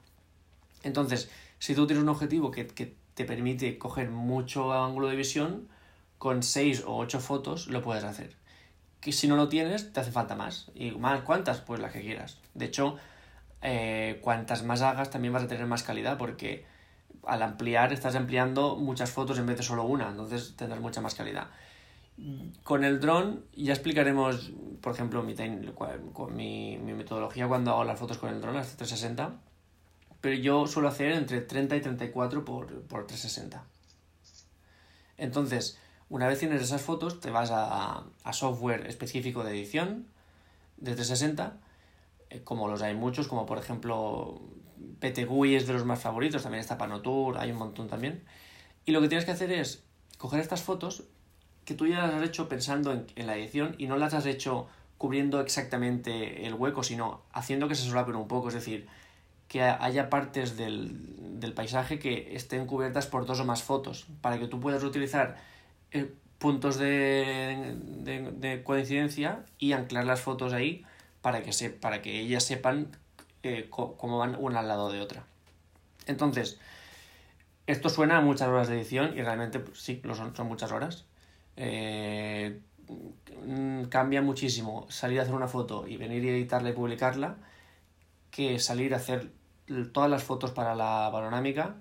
Entonces, 0.83 1.29
si 1.63 1.75
tú 1.75 1.87
tienes 1.87 2.03
un 2.03 2.09
objetivo 2.09 2.51
que, 2.51 2.67
que 2.67 2.93
te 3.13 3.23
permite 3.23 3.77
coger 3.77 4.09
mucho 4.09 4.73
ángulo 4.73 5.07
de 5.07 5.15
visión, 5.15 5.69
con 6.17 6.43
6 6.43 6.83
o 6.85 6.97
8 6.97 7.21
fotos 7.21 7.67
lo 7.67 7.81
puedes 7.81 8.03
hacer. 8.03 8.35
Que 8.99 9.13
si 9.13 9.29
no 9.29 9.37
lo 9.37 9.47
tienes, 9.47 9.93
te 9.93 10.01
hace 10.01 10.11
falta 10.11 10.35
más. 10.35 10.71
¿Y 10.75 10.91
más 10.91 11.21
cuántas? 11.21 11.61
Pues 11.61 11.79
las 11.79 11.93
que 11.93 12.01
quieras. 12.01 12.37
De 12.53 12.65
hecho, 12.65 12.97
eh, 13.61 14.19
cuantas 14.21 14.63
más 14.63 14.81
hagas, 14.81 15.09
también 15.09 15.33
vas 15.33 15.43
a 15.43 15.47
tener 15.47 15.65
más 15.65 15.83
calidad 15.83 16.17
porque 16.17 16.65
al 17.25 17.41
ampliar 17.41 17.93
estás 17.93 18.15
ampliando 18.15 18.75
muchas 18.75 19.11
fotos 19.11 19.39
en 19.39 19.45
vez 19.45 19.55
de 19.55 19.63
solo 19.63 19.85
una, 19.85 20.09
entonces 20.09 20.57
tendrás 20.57 20.81
mucha 20.81 20.99
más 20.99 21.15
calidad. 21.15 21.47
Con 22.63 22.83
el 22.83 22.99
dron 22.99 23.45
ya 23.53 23.71
explicaremos, 23.71 24.51
por 24.81 24.91
ejemplo, 24.91 25.23
mi, 25.23 25.33
mi, 25.33 26.77
mi, 26.77 26.93
metodología 26.93 27.47
cuando 27.47 27.71
hago 27.71 27.85
las 27.85 27.97
fotos 27.97 28.17
con 28.17 28.31
el 28.31 28.41
dron, 28.41 28.57
hasta 28.57 28.75
360, 28.75 29.52
pero 30.23 30.37
yo 30.37 30.67
suelo 30.67 30.87
hacer 30.87 31.11
entre 31.11 31.41
30 31.41 31.75
y 31.75 31.81
34 31.81 32.45
por, 32.45 32.67
por 32.83 33.05
360. 33.05 33.61
Entonces, 35.17 35.77
una 36.07 36.27
vez 36.27 36.39
tienes 36.39 36.61
esas 36.61 36.81
fotos, 36.81 37.19
te 37.19 37.29
vas 37.29 37.49
a, 37.51 38.05
software 38.31 38.87
específico 38.87 39.43
de 39.43 39.51
edición 39.51 40.07
de 40.77 40.93
360, 40.95 41.57
eh, 42.29 42.41
como 42.41 42.69
los 42.69 42.81
hay 42.81 42.95
muchos, 42.95 43.27
como 43.27 43.45
por 43.45 43.57
ejemplo 43.57 44.41
PTGUI 45.01 45.55
es 45.55 45.67
de 45.67 45.73
los 45.73 45.83
más 45.83 45.99
favoritos, 45.99 46.41
también 46.41 46.61
está 46.61 46.77
Panotour, 46.77 47.37
hay 47.37 47.51
un 47.51 47.57
montón 47.57 47.89
también. 47.89 48.23
Y 48.85 48.93
lo 48.93 49.01
que 49.01 49.09
tienes 49.09 49.25
que 49.25 49.31
hacer 49.31 49.51
es 49.51 49.83
coger 50.17 50.39
estas 50.39 50.63
fotos 50.63 51.03
que 51.65 51.73
tú 51.73 51.85
ya 51.85 51.99
las 51.99 52.13
has 52.13 52.23
hecho 52.23 52.47
pensando 52.47 52.93
en, 52.93 53.27
la 53.27 53.35
edición 53.35 53.75
y 53.77 53.87
no 53.87 53.97
las 53.97 54.13
has 54.13 54.25
hecho 54.25 54.69
cubriendo 54.97 55.41
exactamente 55.41 56.47
el 56.47 56.53
hueco, 56.53 56.81
sino 56.81 57.23
haciendo 57.33 57.67
que 57.67 57.75
se 57.75 57.83
solapen 57.83 58.15
un 58.15 58.29
poco, 58.29 58.47
es 58.47 58.53
decir, 58.53 58.87
que 59.53 59.61
haya 59.61 60.09
partes 60.09 60.57
del, 60.57 61.39
del 61.39 61.53
paisaje 61.53 61.99
que 61.99 62.35
estén 62.35 62.65
cubiertas 62.65 63.05
por 63.05 63.27
dos 63.27 63.39
o 63.39 63.45
más 63.45 63.61
fotos, 63.61 64.07
para 64.19 64.39
que 64.39 64.47
tú 64.47 64.59
puedas 64.59 64.83
utilizar 64.83 65.37
eh, 65.91 66.11
puntos 66.39 66.79
de, 66.79 67.77
de, 68.33 68.63
coincidencia 68.63 69.45
y 69.59 69.73
anclar 69.73 70.05
las 70.05 70.21
fotos 70.21 70.53
ahí 70.53 70.83
para 71.21 71.43
que, 71.43 71.53
se, 71.53 71.69
para 71.69 72.01
que 72.01 72.19
ellas 72.19 72.43
sepan 72.43 72.97
eh, 73.43 73.67
cómo 73.69 74.17
van 74.17 74.35
una 74.39 74.61
al 74.61 74.67
lado 74.67 74.91
de 74.91 75.01
otra. 75.01 75.23
Entonces, 76.07 76.59
esto 77.67 77.89
suena 77.89 78.17
a 78.17 78.21
muchas 78.21 78.47
horas 78.47 78.69
de 78.69 78.77
edición 78.77 79.15
y 79.15 79.21
realmente 79.21 79.59
pues, 79.59 79.79
sí, 79.79 80.01
lo 80.03 80.15
son, 80.15 80.35
son 80.35 80.47
muchas 80.47 80.71
horas. 80.71 81.05
Eh, 81.57 82.59
cambia 83.89 84.23
muchísimo 84.23 84.87
salir 84.89 85.19
a 85.19 85.21
hacer 85.21 85.35
una 85.35 85.47
foto 85.47 85.87
y 85.87 85.97
venir 85.97 86.23
y 86.23 86.29
editarla 86.29 86.71
y 86.71 86.73
publicarla 86.73 87.35
que 88.31 88.57
salir 88.57 88.95
a 88.95 88.97
hacer 88.97 89.42
todas 89.91 90.09
las 90.09 90.23
fotos 90.23 90.51
para 90.51 90.75
la 90.75 91.09
panorámica 91.11 91.75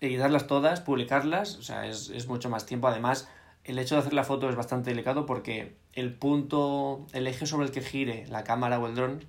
editarlas 0.00 0.46
todas, 0.46 0.80
publicarlas, 0.80 1.56
o 1.56 1.62
sea, 1.62 1.86
es, 1.86 2.10
es 2.10 2.26
mucho 2.26 2.48
más 2.48 2.66
tiempo. 2.66 2.88
Además, 2.88 3.28
el 3.64 3.78
hecho 3.78 3.94
de 3.94 4.00
hacer 4.00 4.14
la 4.14 4.24
foto 4.24 4.48
es 4.48 4.56
bastante 4.56 4.90
delicado 4.90 5.26
porque 5.26 5.76
el 5.92 6.14
punto, 6.14 7.06
el 7.12 7.26
eje 7.26 7.46
sobre 7.46 7.66
el 7.66 7.72
que 7.72 7.82
gire 7.82 8.26
la 8.28 8.44
cámara 8.44 8.78
o 8.78 8.86
el 8.86 8.94
dron 8.94 9.24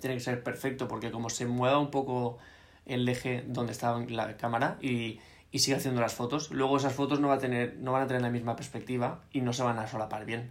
tiene 0.00 0.16
que 0.16 0.20
ser 0.20 0.42
perfecto 0.42 0.88
porque 0.88 1.10
como 1.10 1.30
se 1.30 1.46
mueva 1.46 1.78
un 1.78 1.90
poco 1.90 2.38
el 2.86 3.08
eje 3.08 3.44
donde 3.46 3.72
está 3.72 3.96
la 4.08 4.36
cámara 4.36 4.78
y, 4.80 5.20
y 5.52 5.58
sigue 5.60 5.76
haciendo 5.76 6.00
las 6.00 6.14
fotos, 6.14 6.50
luego 6.50 6.78
esas 6.78 6.94
fotos 6.94 7.20
no, 7.20 7.28
va 7.28 7.34
a 7.34 7.38
tener, 7.38 7.76
no 7.78 7.92
van 7.92 8.02
a 8.02 8.06
tener 8.06 8.22
la 8.22 8.30
misma 8.30 8.56
perspectiva 8.56 9.20
y 9.32 9.42
no 9.42 9.52
se 9.52 9.62
van 9.62 9.78
a 9.78 9.86
solapar 9.86 10.24
bien. 10.24 10.50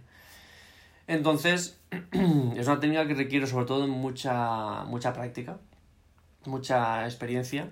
Entonces, 1.06 1.78
es 2.56 2.66
una 2.66 2.80
técnica 2.80 3.06
que 3.06 3.14
requiere 3.14 3.46
sobre 3.46 3.66
todo 3.66 3.86
mucha, 3.88 4.84
mucha 4.84 5.12
práctica, 5.12 5.58
mucha 6.44 7.04
experiencia 7.04 7.70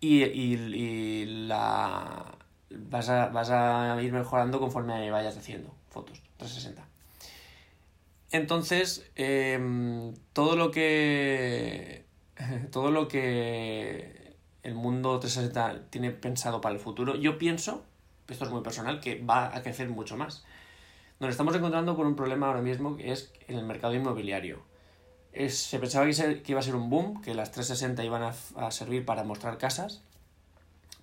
y, 0.00 0.24
y, 0.24 1.24
la 1.46 2.36
vas 2.70 3.08
a, 3.08 3.28
vas 3.28 3.50
a 3.50 4.00
ir 4.02 4.12
mejorando 4.12 4.60
conforme 4.60 5.10
vayas 5.10 5.36
haciendo 5.36 5.74
fotos 5.90 6.22
360. 6.38 6.86
Entonces, 8.32 9.10
em, 9.14 10.14
todo 10.32 10.56
lo 10.56 10.70
que 10.70 12.04
todo 12.70 12.90
lo 12.90 13.08
que 13.08 14.36
el 14.62 14.74
mundo 14.74 15.18
360 15.20 15.90
tiene 15.90 16.10
pensado 16.10 16.60
para 16.60 16.74
el 16.74 16.80
futuro, 16.80 17.14
yo 17.14 17.38
pienso, 17.38 17.84
esto 18.28 18.44
es 18.44 18.50
muy 18.50 18.62
personal, 18.62 19.00
que 19.00 19.22
va 19.22 19.56
a 19.56 19.62
crecer 19.62 19.88
mucho 19.88 20.16
más. 20.16 20.44
Nos 21.20 21.30
estamos 21.30 21.54
encontrando 21.54 21.96
con 21.96 22.06
un 22.06 22.16
problema 22.16 22.48
ahora 22.48 22.60
mismo 22.60 22.96
que 22.96 23.12
es 23.12 23.32
en 23.48 23.56
el 23.56 23.64
mercado 23.64 23.94
inmobiliario 23.94 24.60
se 25.48 25.78
pensaba 25.78 26.06
que, 26.06 26.42
iba 26.46 26.60
a 26.60 26.62
ser 26.62 26.74
un 26.74 26.88
boom, 26.88 27.20
que 27.22 27.34
las 27.34 27.52
360 27.52 28.04
iban 28.04 28.22
a, 28.22 28.70
servir 28.70 29.04
para 29.04 29.24
mostrar 29.24 29.58
casas, 29.58 30.02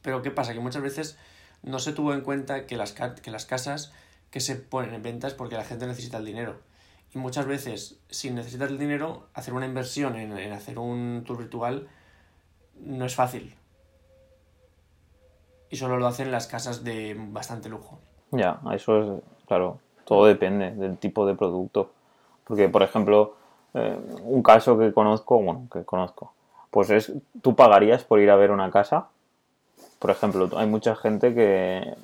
pero 0.02 0.22
¿qué 0.22 0.32
pasa? 0.32 0.54
Que 0.54 0.60
muchas 0.60 0.82
veces 0.82 1.18
no 1.62 1.80
se 1.80 1.94
tuvo 1.94 2.14
en 2.14 2.22
cuenta 2.22 2.66
que 2.66 2.76
las, 2.76 2.94
que 2.94 3.32
las 3.32 3.46
casas 3.46 3.94
que 4.32 4.40
se 4.40 4.56
ponen 4.56 4.94
en 4.94 5.04
venta 5.04 5.28
es 5.28 5.34
porque 5.34 5.56
la 5.56 5.64
gente 5.64 5.88
necesita 5.88 6.18
el 6.18 6.26
dinero. 6.26 6.60
Y 7.14 7.20
muchas 7.20 7.46
veces, 7.46 8.00
si 8.10 8.32
necesitas 8.32 8.70
el 8.70 8.80
dinero, 8.80 9.28
hacer 9.34 9.54
una 9.54 9.68
inversión 9.68 10.16
en, 10.16 10.36
en 10.38 10.52
hacer 10.52 10.80
un 10.80 11.24
tour 11.26 11.38
virtual 11.38 11.88
no 12.80 13.06
es 13.06 13.16
fácil. 13.16 13.56
Y 15.70 15.76
solo 15.76 15.98
lo 15.98 16.08
hacen 16.08 16.32
las 16.32 16.48
casas 16.48 16.84
de 16.84 17.16
bastante 17.18 17.70
lujo. 17.70 18.00
Ya, 18.32 18.60
eso 18.74 19.18
es, 19.18 19.24
claro, 19.48 19.80
todo 20.06 20.26
depende 20.26 20.72
del 20.72 20.98
tipo 20.98 21.26
de 21.26 21.36
producto. 21.36 21.92
Porque, 22.46 22.68
por 22.70 22.84
ejemplo, 22.84 23.36
eh, 23.74 23.98
un 24.24 24.44
caso 24.44 24.78
que 24.78 24.94
conozco, 24.94 25.42
bueno, 25.42 25.68
que 25.72 25.84
conozco, 25.84 26.34
pues 26.70 26.90
es, 26.90 27.14
tú 27.42 27.56
pagarías 27.56 28.04
por 28.04 28.20
ir 28.20 28.30
a 28.32 28.36
ver 28.36 28.52
una 28.52 28.72
casa. 28.72 29.08
Por 30.00 30.12
ejemplo, 30.12 30.50
hay 30.56 30.68
mucha 30.68 30.96
gente 30.96 31.34
que, 31.34 31.96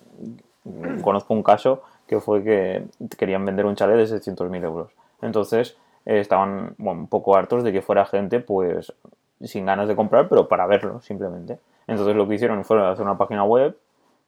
conozco 1.02 1.34
un 1.34 1.44
caso 1.44 1.82
que 2.08 2.20
fue 2.20 2.44
que 2.44 2.86
querían 3.18 3.46
vender 3.46 3.66
un 3.66 3.76
chalet 3.76 3.98
de 3.98 4.20
600.000 4.20 4.64
euros. 4.64 4.92
Entonces 5.22 5.78
eh, 6.06 6.20
estaban 6.20 6.76
un 6.78 7.08
poco 7.08 7.36
hartos 7.36 7.64
de 7.64 7.72
que 7.72 7.82
fuera 7.82 8.06
gente 8.06 8.40
pues 8.40 8.94
sin 9.42 9.66
ganas 9.66 9.88
de 9.88 9.96
comprar, 9.96 10.28
pero 10.28 10.48
para 10.48 10.66
verlo 10.66 11.02
simplemente. 11.02 11.60
Entonces 11.88 12.16
lo 12.16 12.28
que 12.28 12.36
hicieron 12.36 12.64
fue 12.66 12.86
hacer 12.86 13.06
una 13.06 13.18
página 13.18 13.44
web 13.44 13.78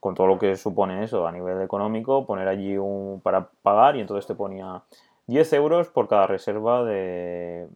con 0.00 0.14
todo 0.14 0.26
lo 0.26 0.38
que 0.38 0.56
supone 0.56 1.04
eso 1.04 1.26
a 1.26 1.32
nivel 1.32 1.60
económico, 1.62 2.26
poner 2.26 2.48
allí 2.48 2.76
un 2.76 3.20
para 3.22 3.48
pagar 3.62 3.96
y 3.96 4.00
entonces 4.00 4.26
te 4.26 4.34
ponía 4.34 4.82
10 5.26 5.52
euros 5.54 5.88
por 5.88 6.08
cada 6.08 6.26
reserva 6.26 6.84
de, 6.84 7.68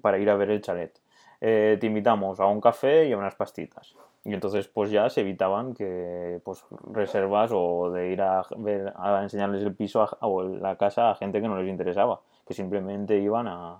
para 0.00 0.18
ir 0.18 0.30
a 0.30 0.36
ver 0.36 0.50
el 0.50 0.60
chalet. 0.60 0.98
Eh, 1.40 1.76
te 1.80 1.86
invitamos 1.86 2.38
a 2.40 2.46
un 2.46 2.60
café 2.60 3.08
y 3.08 3.12
a 3.12 3.18
unas 3.18 3.34
pastitas. 3.34 3.96
Y 4.24 4.32
entonces 4.32 4.68
pues 4.68 4.90
ya 4.90 5.10
se 5.10 5.22
evitaban 5.22 5.74
que 5.74 6.40
pues 6.44 6.64
reservas 6.92 7.50
o 7.52 7.90
de 7.90 8.12
ir 8.12 8.22
a, 8.22 8.46
ver, 8.56 8.92
a 8.96 9.22
enseñarles 9.22 9.62
el 9.62 9.74
piso 9.74 10.08
o 10.20 10.44
la 10.44 10.76
casa 10.76 11.10
a 11.10 11.16
gente 11.16 11.40
que 11.40 11.48
no 11.48 11.60
les 11.60 11.68
interesaba, 11.68 12.20
que 12.46 12.54
simplemente 12.54 13.18
iban 13.18 13.48
a 13.48 13.78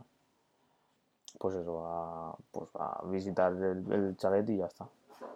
pues 1.38 1.55
eso, 1.57 1.87
a, 1.87 2.37
pues 2.50 2.71
a 2.75 3.02
visitar 3.07 3.52
el, 3.52 4.17
chalet 4.17 4.49
y 4.50 4.59
ya 4.59 4.67
está. 4.67 4.87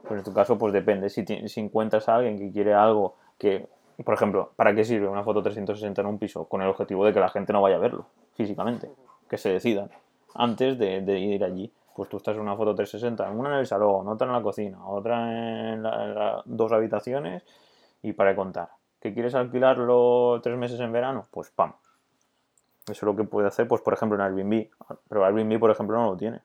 Pues 0.06 0.18
en 0.18 0.24
tu 0.24 0.32
caso 0.32 0.58
pues 0.58 0.72
depende, 0.72 1.08
si, 1.08 1.24
si 1.24 1.60
encuentras 1.60 2.08
a 2.08 2.16
alguien 2.16 2.38
que 2.38 2.50
quiere 2.50 2.74
algo 2.74 3.14
que, 3.38 3.68
por 4.02 4.14
ejemplo, 4.14 4.52
¿para 4.56 4.74
qué 4.74 4.84
sirve 4.84 5.08
una 5.08 5.24
foto 5.24 5.42
360 5.42 6.00
en 6.00 6.06
un 6.06 6.18
piso? 6.18 6.44
Con 6.44 6.62
el 6.62 6.68
objetivo 6.68 7.04
de 7.04 7.12
que 7.12 7.20
la 7.20 7.28
gente 7.28 7.52
no 7.52 7.62
vaya 7.62 7.76
a 7.76 7.80
verlo 7.80 8.06
físicamente, 8.34 8.90
que 9.28 9.38
se 9.38 9.50
decidan 9.50 9.90
antes 10.34 10.78
de, 10.78 11.00
de 11.00 11.18
ir 11.18 11.44
allí 11.44 11.72
pues 11.96 12.10
tú 12.10 12.18
estás 12.18 12.36
en 12.36 12.42
una 12.42 12.54
foto 12.54 12.74
360, 12.74 13.30
una 13.30 13.54
en 13.54 13.60
el 13.60 13.66
salón, 13.66 14.06
otra 14.06 14.26
en 14.26 14.32
la 14.34 14.42
cocina, 14.42 14.86
otra 14.86 15.72
en, 15.72 15.82
las 15.82 16.42
dos 16.44 16.70
habitaciones 16.72 17.42
y 18.02 18.12
para 18.12 18.36
contar. 18.36 18.68
¿Que 19.00 19.14
quieres 19.14 19.34
alquilarlo 19.34 20.38
tres 20.42 20.58
meses 20.58 20.78
en 20.80 20.92
verano? 20.92 21.26
Pues 21.30 21.50
pam. 21.50 21.72
Eso 22.82 22.92
es 22.92 23.02
lo 23.02 23.16
que 23.16 23.24
puede 23.24 23.48
hacer, 23.48 23.66
pues 23.66 23.80
por 23.80 23.94
ejemplo 23.94 24.16
en 24.16 24.20
Airbnb. 24.22 24.68
Pero 25.08 25.24
Airbnb, 25.24 25.58
por 25.58 25.70
ejemplo, 25.70 25.96
no 25.96 26.10
lo 26.10 26.16
tiene. 26.18 26.42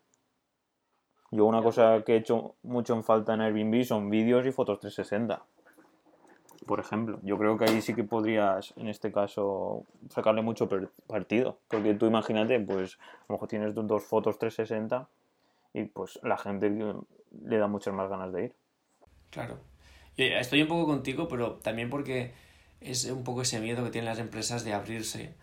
Yo 1.31 1.45
una 1.45 1.61
cosa 1.61 2.01
que 2.05 2.13
he 2.13 2.17
hecho 2.17 2.55
mucho 2.63 2.93
en 2.93 3.03
falta 3.03 3.33
en 3.33 3.41
Airbnb 3.41 3.83
son 3.83 4.09
vídeos 4.09 4.45
y 4.45 4.51
fotos 4.51 4.79
360. 4.79 5.41
Por 6.65 6.79
ejemplo, 6.79 7.19
yo 7.23 7.37
creo 7.37 7.57
que 7.57 7.65
ahí 7.65 7.81
sí 7.81 7.93
que 7.95 8.03
podrías, 8.03 8.73
en 8.77 8.87
este 8.87 9.11
caso, 9.11 9.85
sacarle 10.09 10.41
mucho 10.41 10.69
partido. 11.07 11.57
Porque 11.67 11.93
tú 11.95 12.05
imagínate, 12.05 12.59
pues 12.59 12.97
a 12.99 13.25
lo 13.29 13.35
mejor 13.35 13.47
tienes 13.47 13.73
dos 13.73 14.03
fotos 14.03 14.37
360 14.37 15.07
y 15.73 15.85
pues 15.85 16.19
la 16.23 16.37
gente 16.37 16.69
le 16.69 17.57
da 17.57 17.67
muchas 17.67 17.93
más 17.93 18.09
ganas 18.09 18.31
de 18.31 18.45
ir. 18.45 18.55
Claro. 19.29 19.59
estoy 20.17 20.61
un 20.61 20.67
poco 20.67 20.85
contigo, 20.85 21.27
pero 21.27 21.53
también 21.55 21.89
porque 21.89 22.33
es 22.81 23.05
un 23.05 23.23
poco 23.23 23.43
ese 23.43 23.59
miedo 23.59 23.83
que 23.83 23.91
tienen 23.91 24.09
las 24.09 24.19
empresas 24.19 24.63
de 24.63 24.73
abrirse. 24.73 25.35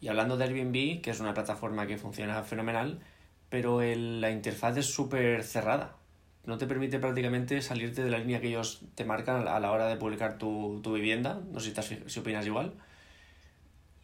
Y 0.00 0.08
hablando 0.08 0.36
de 0.36 0.44
Airbnb, 0.44 1.00
que 1.00 1.10
es 1.10 1.20
una 1.20 1.34
plataforma 1.34 1.86
que 1.86 1.96
funciona 1.96 2.42
fenomenal, 2.42 3.00
pero 3.48 3.80
la 3.80 4.30
interfaz 4.30 4.76
es 4.76 4.86
súper 4.86 5.42
cerrada. 5.44 5.96
No 6.46 6.58
te 6.58 6.66
permite 6.66 6.98
prácticamente 7.00 7.60
salirte 7.60 8.04
de 8.04 8.10
la 8.10 8.18
línea 8.18 8.40
que 8.40 8.48
ellos 8.48 8.82
te 8.94 9.04
marcan 9.04 9.48
a 9.48 9.58
la 9.58 9.70
hora 9.72 9.88
de 9.88 9.96
publicar 9.96 10.38
tu, 10.38 10.80
vivienda. 10.84 11.42
No 11.50 11.60
sé 11.60 11.74
si, 11.82 11.98
si 12.06 12.20
opinas 12.20 12.46
igual. 12.46 12.74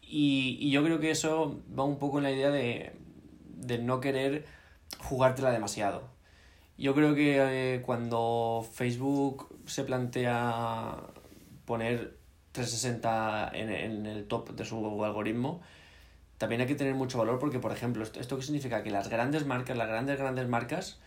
Y, 0.03 0.59
y, 0.61 0.71
yo 0.71 0.85
creo 0.85 1.01
que 1.01 1.11
eso 1.11 1.63
va 1.79 1.85
un 1.85 1.99
poco 1.99 2.19
en 2.19 2.25
la 2.25 2.33
idea 2.33 2.51
de, 2.51 2.93
de 3.47 3.79
no 3.79 4.01
querer 4.01 4.45
jugártela 4.99 5.51
demasiado. 5.51 6.03
Yo 6.77 6.95
creo 6.95 7.15
que 7.15 7.77
eh, 7.77 7.83
cuando 7.83 8.67
Facebook 8.73 9.57
se 9.67 9.85
plantea 9.85 10.97
poner 11.65 12.17
360 12.53 13.53
en, 13.55 13.71
en, 13.71 14.07
el 14.07 14.27
top 14.27 14.51
de 14.51 14.65
su 14.65 15.05
algoritmo, 15.05 15.61
también 16.39 16.61
hay 16.61 16.67
que 16.67 16.75
tener 16.75 16.95
mucho 16.95 17.19
valor 17.19 17.39
porque, 17.39 17.61
por 17.61 17.73
ejemplo, 17.73 18.03
¿esto, 18.03 18.21
¿esto 18.21 18.37
qué 18.37 18.43
significa? 18.43 18.83
Que 18.83 18.91
las 18.91 19.09
grandes 19.09 19.47
marcas, 19.47 19.77
las 19.77 19.89
grandes, 19.89 20.19
grandes 20.19 20.49
marcas 20.49 20.99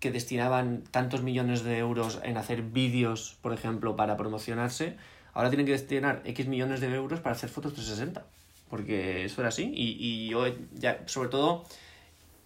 que 0.00 0.10
destinaban 0.10 0.84
tantos 0.90 1.22
millones 1.22 1.64
de 1.64 1.78
euros 1.78 2.20
en 2.22 2.36
hacer 2.36 2.62
vídeos, 2.62 3.38
por 3.40 3.52
ejemplo, 3.52 3.96
para 3.96 4.16
promocionarse, 4.16 4.96
ahora 5.32 5.48
tienen 5.50 5.66
que 5.66 5.72
destinar 5.72 6.22
X 6.24 6.46
millones 6.46 6.80
de 6.80 6.94
euros 6.94 7.20
para 7.20 7.34
hacer 7.34 7.48
fotos 7.48 7.74
360. 7.74 8.24
Porque 8.68 9.24
eso 9.24 9.40
era 9.40 9.48
así. 9.48 9.72
Y, 9.74 9.96
y 9.98 10.28
yo, 10.28 10.44
ya, 10.74 11.02
sobre 11.06 11.28
todo, 11.28 11.64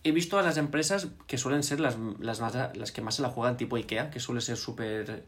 he 0.05 0.13
visto 0.13 0.39
a 0.39 0.43
las 0.43 0.57
empresas 0.57 1.09
que 1.27 1.39
suelen 1.39 1.63
ser 1.63 1.81
las, 1.81 1.97
las, 2.19 2.41
más, 2.41 2.55
las 2.77 2.93
que 2.93 3.01
más 3.01 3.17
se 3.17 3.23
la 3.23 3.31
juegan, 3.31 3.57
tipo 3.57 3.77
IKEA, 3.77 4.11
que 4.11 4.21
suele 4.21 4.41
ser 4.41 4.57
súper 4.57 5.25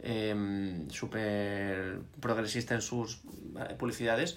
eh, 0.00 0.84
súper 0.90 2.00
progresista 2.20 2.74
en 2.74 2.82
sus 2.82 3.22
eh, 3.58 3.74
publicidades, 3.78 4.36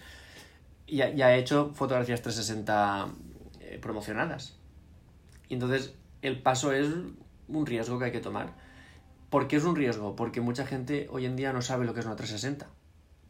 y 0.86 1.02
ha, 1.02 1.08
ha 1.08 1.36
hecho 1.36 1.74
fotografías 1.74 2.22
360 2.22 3.08
eh, 3.60 3.80
promocionadas. 3.82 4.56
Y 5.50 5.56
entonces 5.56 5.94
el 6.22 6.42
paso 6.42 6.72
es 6.72 6.88
un 7.48 7.66
riesgo 7.66 8.00
que 8.00 8.06
hay 8.06 8.12
que 8.12 8.20
tomar. 8.20 8.54
¿Por 9.30 9.48
qué 9.48 9.58
es 9.58 9.64
un 9.64 9.76
riesgo? 9.76 10.16
Porque 10.16 10.42
mucha 10.42 10.66
gente 10.66 11.08
hoy 11.12 11.26
en 11.26 11.36
día 11.36 11.54
no 11.54 11.62
sabe 11.62 11.86
lo 11.86 11.94
que 11.94 12.00
es 12.00 12.06
una 12.06 12.16
360. 12.16 12.68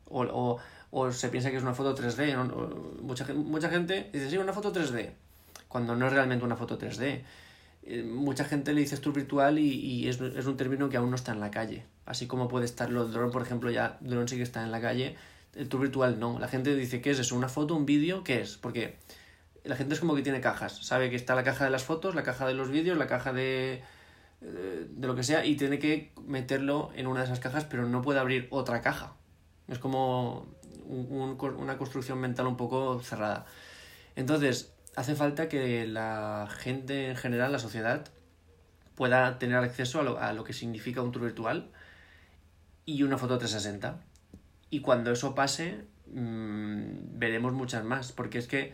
O, 0.09 0.23
o, 0.23 0.59
o 0.91 1.11
se 1.11 1.29
piensa 1.29 1.49
que 1.49 1.57
es 1.57 1.63
una 1.63 1.73
foto 1.73 1.95
3D. 1.95 3.01
mucha, 3.01 3.25
mucha 3.33 3.69
gente 3.69 4.09
dice, 4.13 4.29
sí, 4.29 4.37
una 4.37 4.53
foto 4.53 4.71
3D 4.73 5.11
cuando 5.67 5.95
no 5.95 6.07
es 6.07 6.13
realmente 6.13 6.45
una 6.45 6.55
foto 6.55 6.77
3D. 6.77 7.23
Eh, 7.83 8.03
mucha 8.03 8.43
gente 8.43 8.73
le 8.73 8.81
dice 8.81 8.97
tour 8.97 9.13
virtual 9.13 9.59
y, 9.59 10.07
es, 10.07 10.19
un 10.19 10.57
término 10.57 10.89
que 10.89 10.97
aún 10.97 11.09
no 11.09 11.15
está 11.15 11.31
en 11.31 11.39
la 11.39 11.51
calle. 11.51 11.85
Así 12.05 12.27
como 12.27 12.47
puede 12.47 12.65
estar 12.65 12.89
los 12.89 13.13
drone, 13.13 13.31
por 13.31 13.41
ejemplo, 13.41 13.69
ya 13.69 13.97
drone 14.01 14.27
sí 14.27 14.37
que 14.37 14.43
está 14.43 14.63
en 14.63 14.71
la 14.71 14.81
calle, 14.81 15.15
el 15.55 15.69
tour 15.69 15.81
virtual 15.81 16.19
no. 16.19 16.39
La 16.39 16.47
gente 16.47 16.75
dice, 16.75 17.01
¿qué 17.01 17.11
es 17.11 17.19
eso? 17.19 17.35
¿Una 17.35 17.49
foto? 17.49 17.75
¿Un 17.75 17.85
vídeo? 17.85 18.23
¿Qué 18.23 18.41
es? 18.41 18.57
Porque 18.57 18.97
la 19.67 19.75
gente 19.75 19.93
es 19.93 19.99
como 19.99 20.15
que 20.15 20.21
tiene 20.21 20.41
cajas. 20.41 20.85
Sabe 20.85 21.09
que 21.09 21.15
está 21.15 21.35
la 21.35 21.43
caja 21.43 21.65
de 21.65 21.71
las 21.71 21.83
fotos, 21.83 22.15
la 22.15 22.23
caja 22.23 22.47
de 22.47 22.53
los 22.53 22.69
vídeos, 22.69 22.97
la 22.97 23.07
caja 23.07 23.33
de, 23.33 23.83
de 24.41 25.07
lo 25.07 25.15
que 25.15 25.23
sea 25.23 25.45
y 25.45 25.55
tiene 25.55 25.79
que 25.79 26.11
meterlo 26.25 26.91
en 26.95 27.07
una 27.07 27.21
de 27.21 27.25
esas 27.25 27.39
cajas, 27.39 27.65
pero 27.65 27.87
no 27.87 28.01
puede 28.01 28.19
abrir 28.19 28.47
otra 28.51 28.81
caja. 28.81 29.13
Es 29.67 29.79
como 29.79 30.47
una 30.87 31.77
construcción 31.77 32.19
mental 32.19 32.47
un 32.47 32.57
poco 32.57 33.01
cerrada. 33.01 33.45
Entonces, 34.15 34.73
hace 34.95 35.15
falta 35.15 35.49
que 35.49 35.85
la 35.85 36.47
gente 36.57 37.09
en 37.09 37.15
general, 37.15 37.51
la 37.51 37.59
sociedad, 37.59 38.07
pueda 38.95 39.37
tener 39.37 39.57
acceso 39.57 40.17
a 40.19 40.33
lo, 40.33 40.43
que 40.43 40.53
significa 40.53 41.01
un 41.03 41.11
tour 41.11 41.23
virtual 41.23 41.69
y 42.85 43.03
una 43.03 43.17
foto 43.17 43.37
360. 43.37 43.99
Y 44.69 44.81
cuando 44.81 45.11
eso 45.11 45.35
pase, 45.35 45.85
mm, 46.07 47.19
veremos 47.19 47.53
muchas 47.53 47.83
más, 47.83 48.11
porque 48.11 48.39
es 48.39 48.47
que 48.47 48.73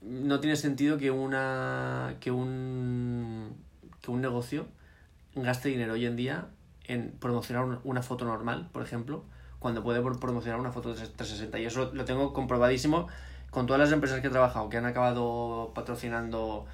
no 0.00 0.40
tiene 0.40 0.56
sentido 0.56 0.98
que 0.98 1.10
una 1.10 2.16
que 2.20 2.30
un 2.30 3.56
que 4.00 4.10
un 4.10 4.20
negocio 4.20 4.66
gaste 5.34 5.68
dinero 5.68 5.94
hoy 5.94 6.06
en 6.06 6.16
día 6.16 6.48
en 6.84 7.12
promocionar 7.12 7.80
una 7.84 8.02
foto 8.02 8.24
normal, 8.24 8.68
por 8.72 8.82
ejemplo, 8.82 9.24
cuando 9.58 9.82
puede 9.82 10.00
promocionar 10.00 10.58
una 10.58 10.72
foto 10.72 10.94
360. 10.94 11.58
Y 11.58 11.66
eso 11.66 11.90
lo 11.92 12.04
tengo 12.04 12.32
comprobadísimo 12.32 13.08
con 13.50 13.66
todas 13.66 13.80
las 13.80 13.92
empresas 13.92 14.20
que 14.20 14.28
he 14.28 14.30
trabajado 14.30 14.68
que 14.68 14.78
han 14.78 14.86
acabado 14.86 15.72
patrocinando, 15.74 16.66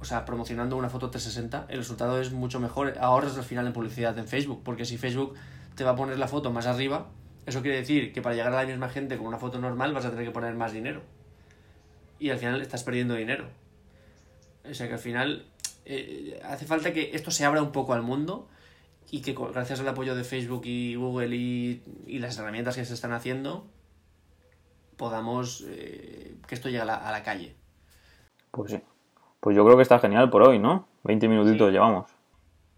o 0.00 0.04
sea, 0.04 0.24
promocionando 0.24 0.76
una 0.76 0.88
foto 0.88 1.10
360, 1.10 1.66
el 1.68 1.78
resultado 1.78 2.20
es 2.20 2.32
mucho 2.32 2.60
mejor. 2.60 2.94
Ahorras 3.00 3.36
al 3.36 3.44
final 3.44 3.66
en 3.66 3.72
publicidad 3.72 4.16
en 4.18 4.26
Facebook, 4.26 4.62
porque 4.64 4.84
si 4.84 4.98
Facebook 4.98 5.34
te 5.74 5.84
va 5.84 5.90
a 5.90 5.96
poner 5.96 6.18
la 6.18 6.28
foto 6.28 6.52
más 6.52 6.66
arriba, 6.66 7.08
eso 7.46 7.60
quiere 7.62 7.78
decir 7.78 8.12
que 8.12 8.22
para 8.22 8.34
llegar 8.34 8.52
a 8.52 8.62
la 8.62 8.66
misma 8.66 8.88
gente 8.88 9.16
con 9.16 9.26
una 9.26 9.38
foto 9.38 9.58
normal 9.58 9.92
vas 9.92 10.04
a 10.04 10.10
tener 10.10 10.24
que 10.24 10.30
poner 10.30 10.54
más 10.54 10.72
dinero. 10.72 11.02
Y 12.18 12.30
al 12.30 12.38
final 12.38 12.60
estás 12.60 12.84
perdiendo 12.84 13.14
dinero. 13.14 13.48
O 14.68 14.74
sea 14.74 14.86
que 14.88 14.94
al 14.94 14.98
final 14.98 15.46
eh, 15.84 16.40
hace 16.44 16.64
falta 16.64 16.92
que 16.92 17.10
esto 17.14 17.30
se 17.30 17.44
abra 17.44 17.62
un 17.62 17.72
poco 17.72 17.92
al 17.92 18.02
mundo 18.02 18.48
y 19.10 19.20
que 19.20 19.34
gracias 19.34 19.80
al 19.80 19.88
apoyo 19.88 20.14
de 20.14 20.24
Facebook 20.24 20.62
y 20.64 20.94
Google 20.94 21.36
y, 21.36 21.82
y 22.06 22.18
las 22.18 22.38
herramientas 22.38 22.76
que 22.76 22.84
se 22.84 22.94
están 22.94 23.12
haciendo, 23.12 23.66
podamos 24.96 25.64
eh, 25.68 26.36
que 26.46 26.54
esto 26.54 26.68
llegue 26.68 26.82
a 26.82 26.84
la, 26.84 27.22
calle. 27.22 27.54
Pues 28.50 28.72
sí. 28.72 28.80
Pues 29.40 29.56
yo 29.56 29.64
creo 29.64 29.76
que 29.76 29.82
está 29.82 29.98
genial 29.98 30.30
por 30.30 30.42
hoy, 30.42 30.58
¿no? 30.58 30.88
20 31.04 31.28
minutitos 31.28 31.70
llevamos. 31.70 32.10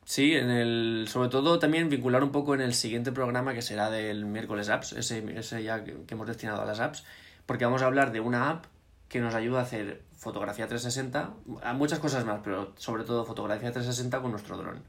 Sí, 0.05 0.35
en 0.35 0.51
el, 0.51 1.07
sobre 1.09 1.29
todo 1.29 1.59
también 1.59 1.89
vincular 1.89 2.23
un 2.23 2.31
poco 2.31 2.55
en 2.55 2.61
el 2.61 2.75
siguiente 2.75 3.13
programa 3.13 3.55
que 3.55 3.63
será 3.63 3.91
del 3.91 4.25
miércoles 4.25 4.69
apps, 4.69 4.93
ese, 4.93 5.25
ese 5.39 5.63
ya 5.63 5.85
que, 5.85 5.97
hemos 6.09 6.27
destinado 6.27 6.63
a 6.63 6.65
las 6.65 6.81
apps, 6.81 7.05
porque 7.45 7.65
vamos 7.65 7.83
a 7.83 7.87
hablar 7.87 8.13
de 8.13 8.21
una 8.21 8.51
app 8.51 8.67
que 9.09 9.21
nos 9.21 9.35
ayuda 9.35 9.61
a 9.61 9.63
hacer 9.63 10.03
fotografía 10.17 10.67
360, 10.67 11.31
a 11.63 11.73
muchas 11.75 11.99
cosas 11.99 12.25
más, 12.25 12.41
pero 12.43 12.73
sobre 12.77 13.05
todo 13.05 13.25
fotografía 13.25 13.71
360 13.71 14.21
con 14.21 14.31
nuestro 14.31 14.57
dron. 14.57 14.83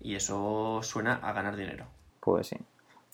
Y 0.00 0.14
eso 0.14 0.80
suena 0.82 1.14
a 1.14 1.32
ganar 1.32 1.56
dinero. 1.56 1.86
Pues 2.20 2.48
sí 2.48 2.56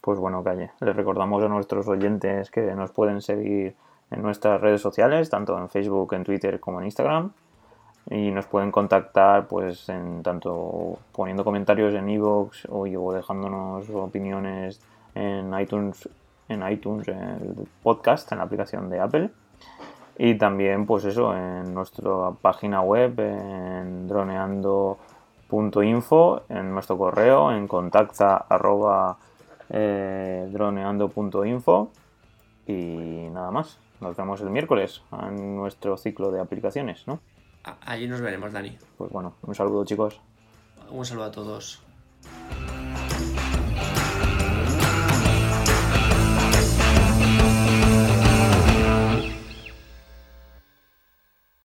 pues 0.03 0.19
bueno, 0.19 0.43
calle. 0.43 0.73
Les 0.81 0.95
recordamos 0.95 1.43
a 1.45 1.49
nuestros 1.49 1.87
oyentes 1.87 2.51
que 2.51 2.75
nos 2.75 2.91
pueden 2.91 3.23
seguir 3.23 3.75
en 4.11 4.21
nuestras 4.21 4.61
redes 4.61 4.83
sociales, 4.83 5.31
tanto 5.31 5.57
en 5.57 5.71
Facebook, 5.71 6.13
en 6.13 6.25
Twitter 6.25 6.59
como 6.61 6.81
en 6.81 6.87
Instagram. 6.87 7.31
Y 8.11 8.33
nos 8.33 8.47
pueden 8.47 8.73
contactar 8.73 9.47
pues 9.47 9.89
en 9.89 10.25
tanto 10.25 10.99
poniendo 11.13 11.45
comentarios 11.45 11.95
en 11.95 12.11
iVoox 12.11 12.67
o, 12.69 13.13
dejándonos 13.13 13.89
opiniones 13.91 14.81
en 15.15 15.57
iTunes, 15.57 16.09
en 16.49 16.69
iTunes, 16.69 17.07
el 17.07 17.69
podcast, 17.85 18.31
en 18.33 18.39
la 18.39 18.45
aplicación 18.45 18.91
de 18.91 18.99
Apple. 18.99 19.31
Y 20.19 20.35
también, 20.37 20.87
pues 20.87 21.05
eso, 21.05 21.35
en 21.35 21.75
nuestra 21.75 22.31
página 22.41 22.81
web, 22.83 23.19
en 23.19 24.07
droneando.info, 24.09 26.43
en 26.49 26.73
nuestro 26.73 26.97
correo, 26.99 27.53
en 27.53 27.67
contacta 27.67 28.47
eh, 29.71 30.49
droneando.info 30.53 31.91
y 32.67 33.29
nada 33.31 33.51
más. 33.51 33.79
nos 34.01 34.17
vemos 34.17 34.41
el 34.41 34.51
miércoles 34.51 35.03
en 35.13 35.57
nuestro 35.57 35.97
ciclo 35.97 36.31
de 36.31 36.41
aplicaciones, 36.41 37.07
¿no? 37.07 37.21
Allí 37.87 38.09
nos 38.09 38.21
veremos, 38.21 38.53
Dani. 38.53 38.77
Pues 38.99 39.11
bueno, 39.11 39.35
un 39.43 39.55
saludo 39.55 39.85
chicos. 39.85 40.21
Un 40.91 41.05
saludo 41.05 41.27
a 41.27 41.31
todos. 41.31 41.83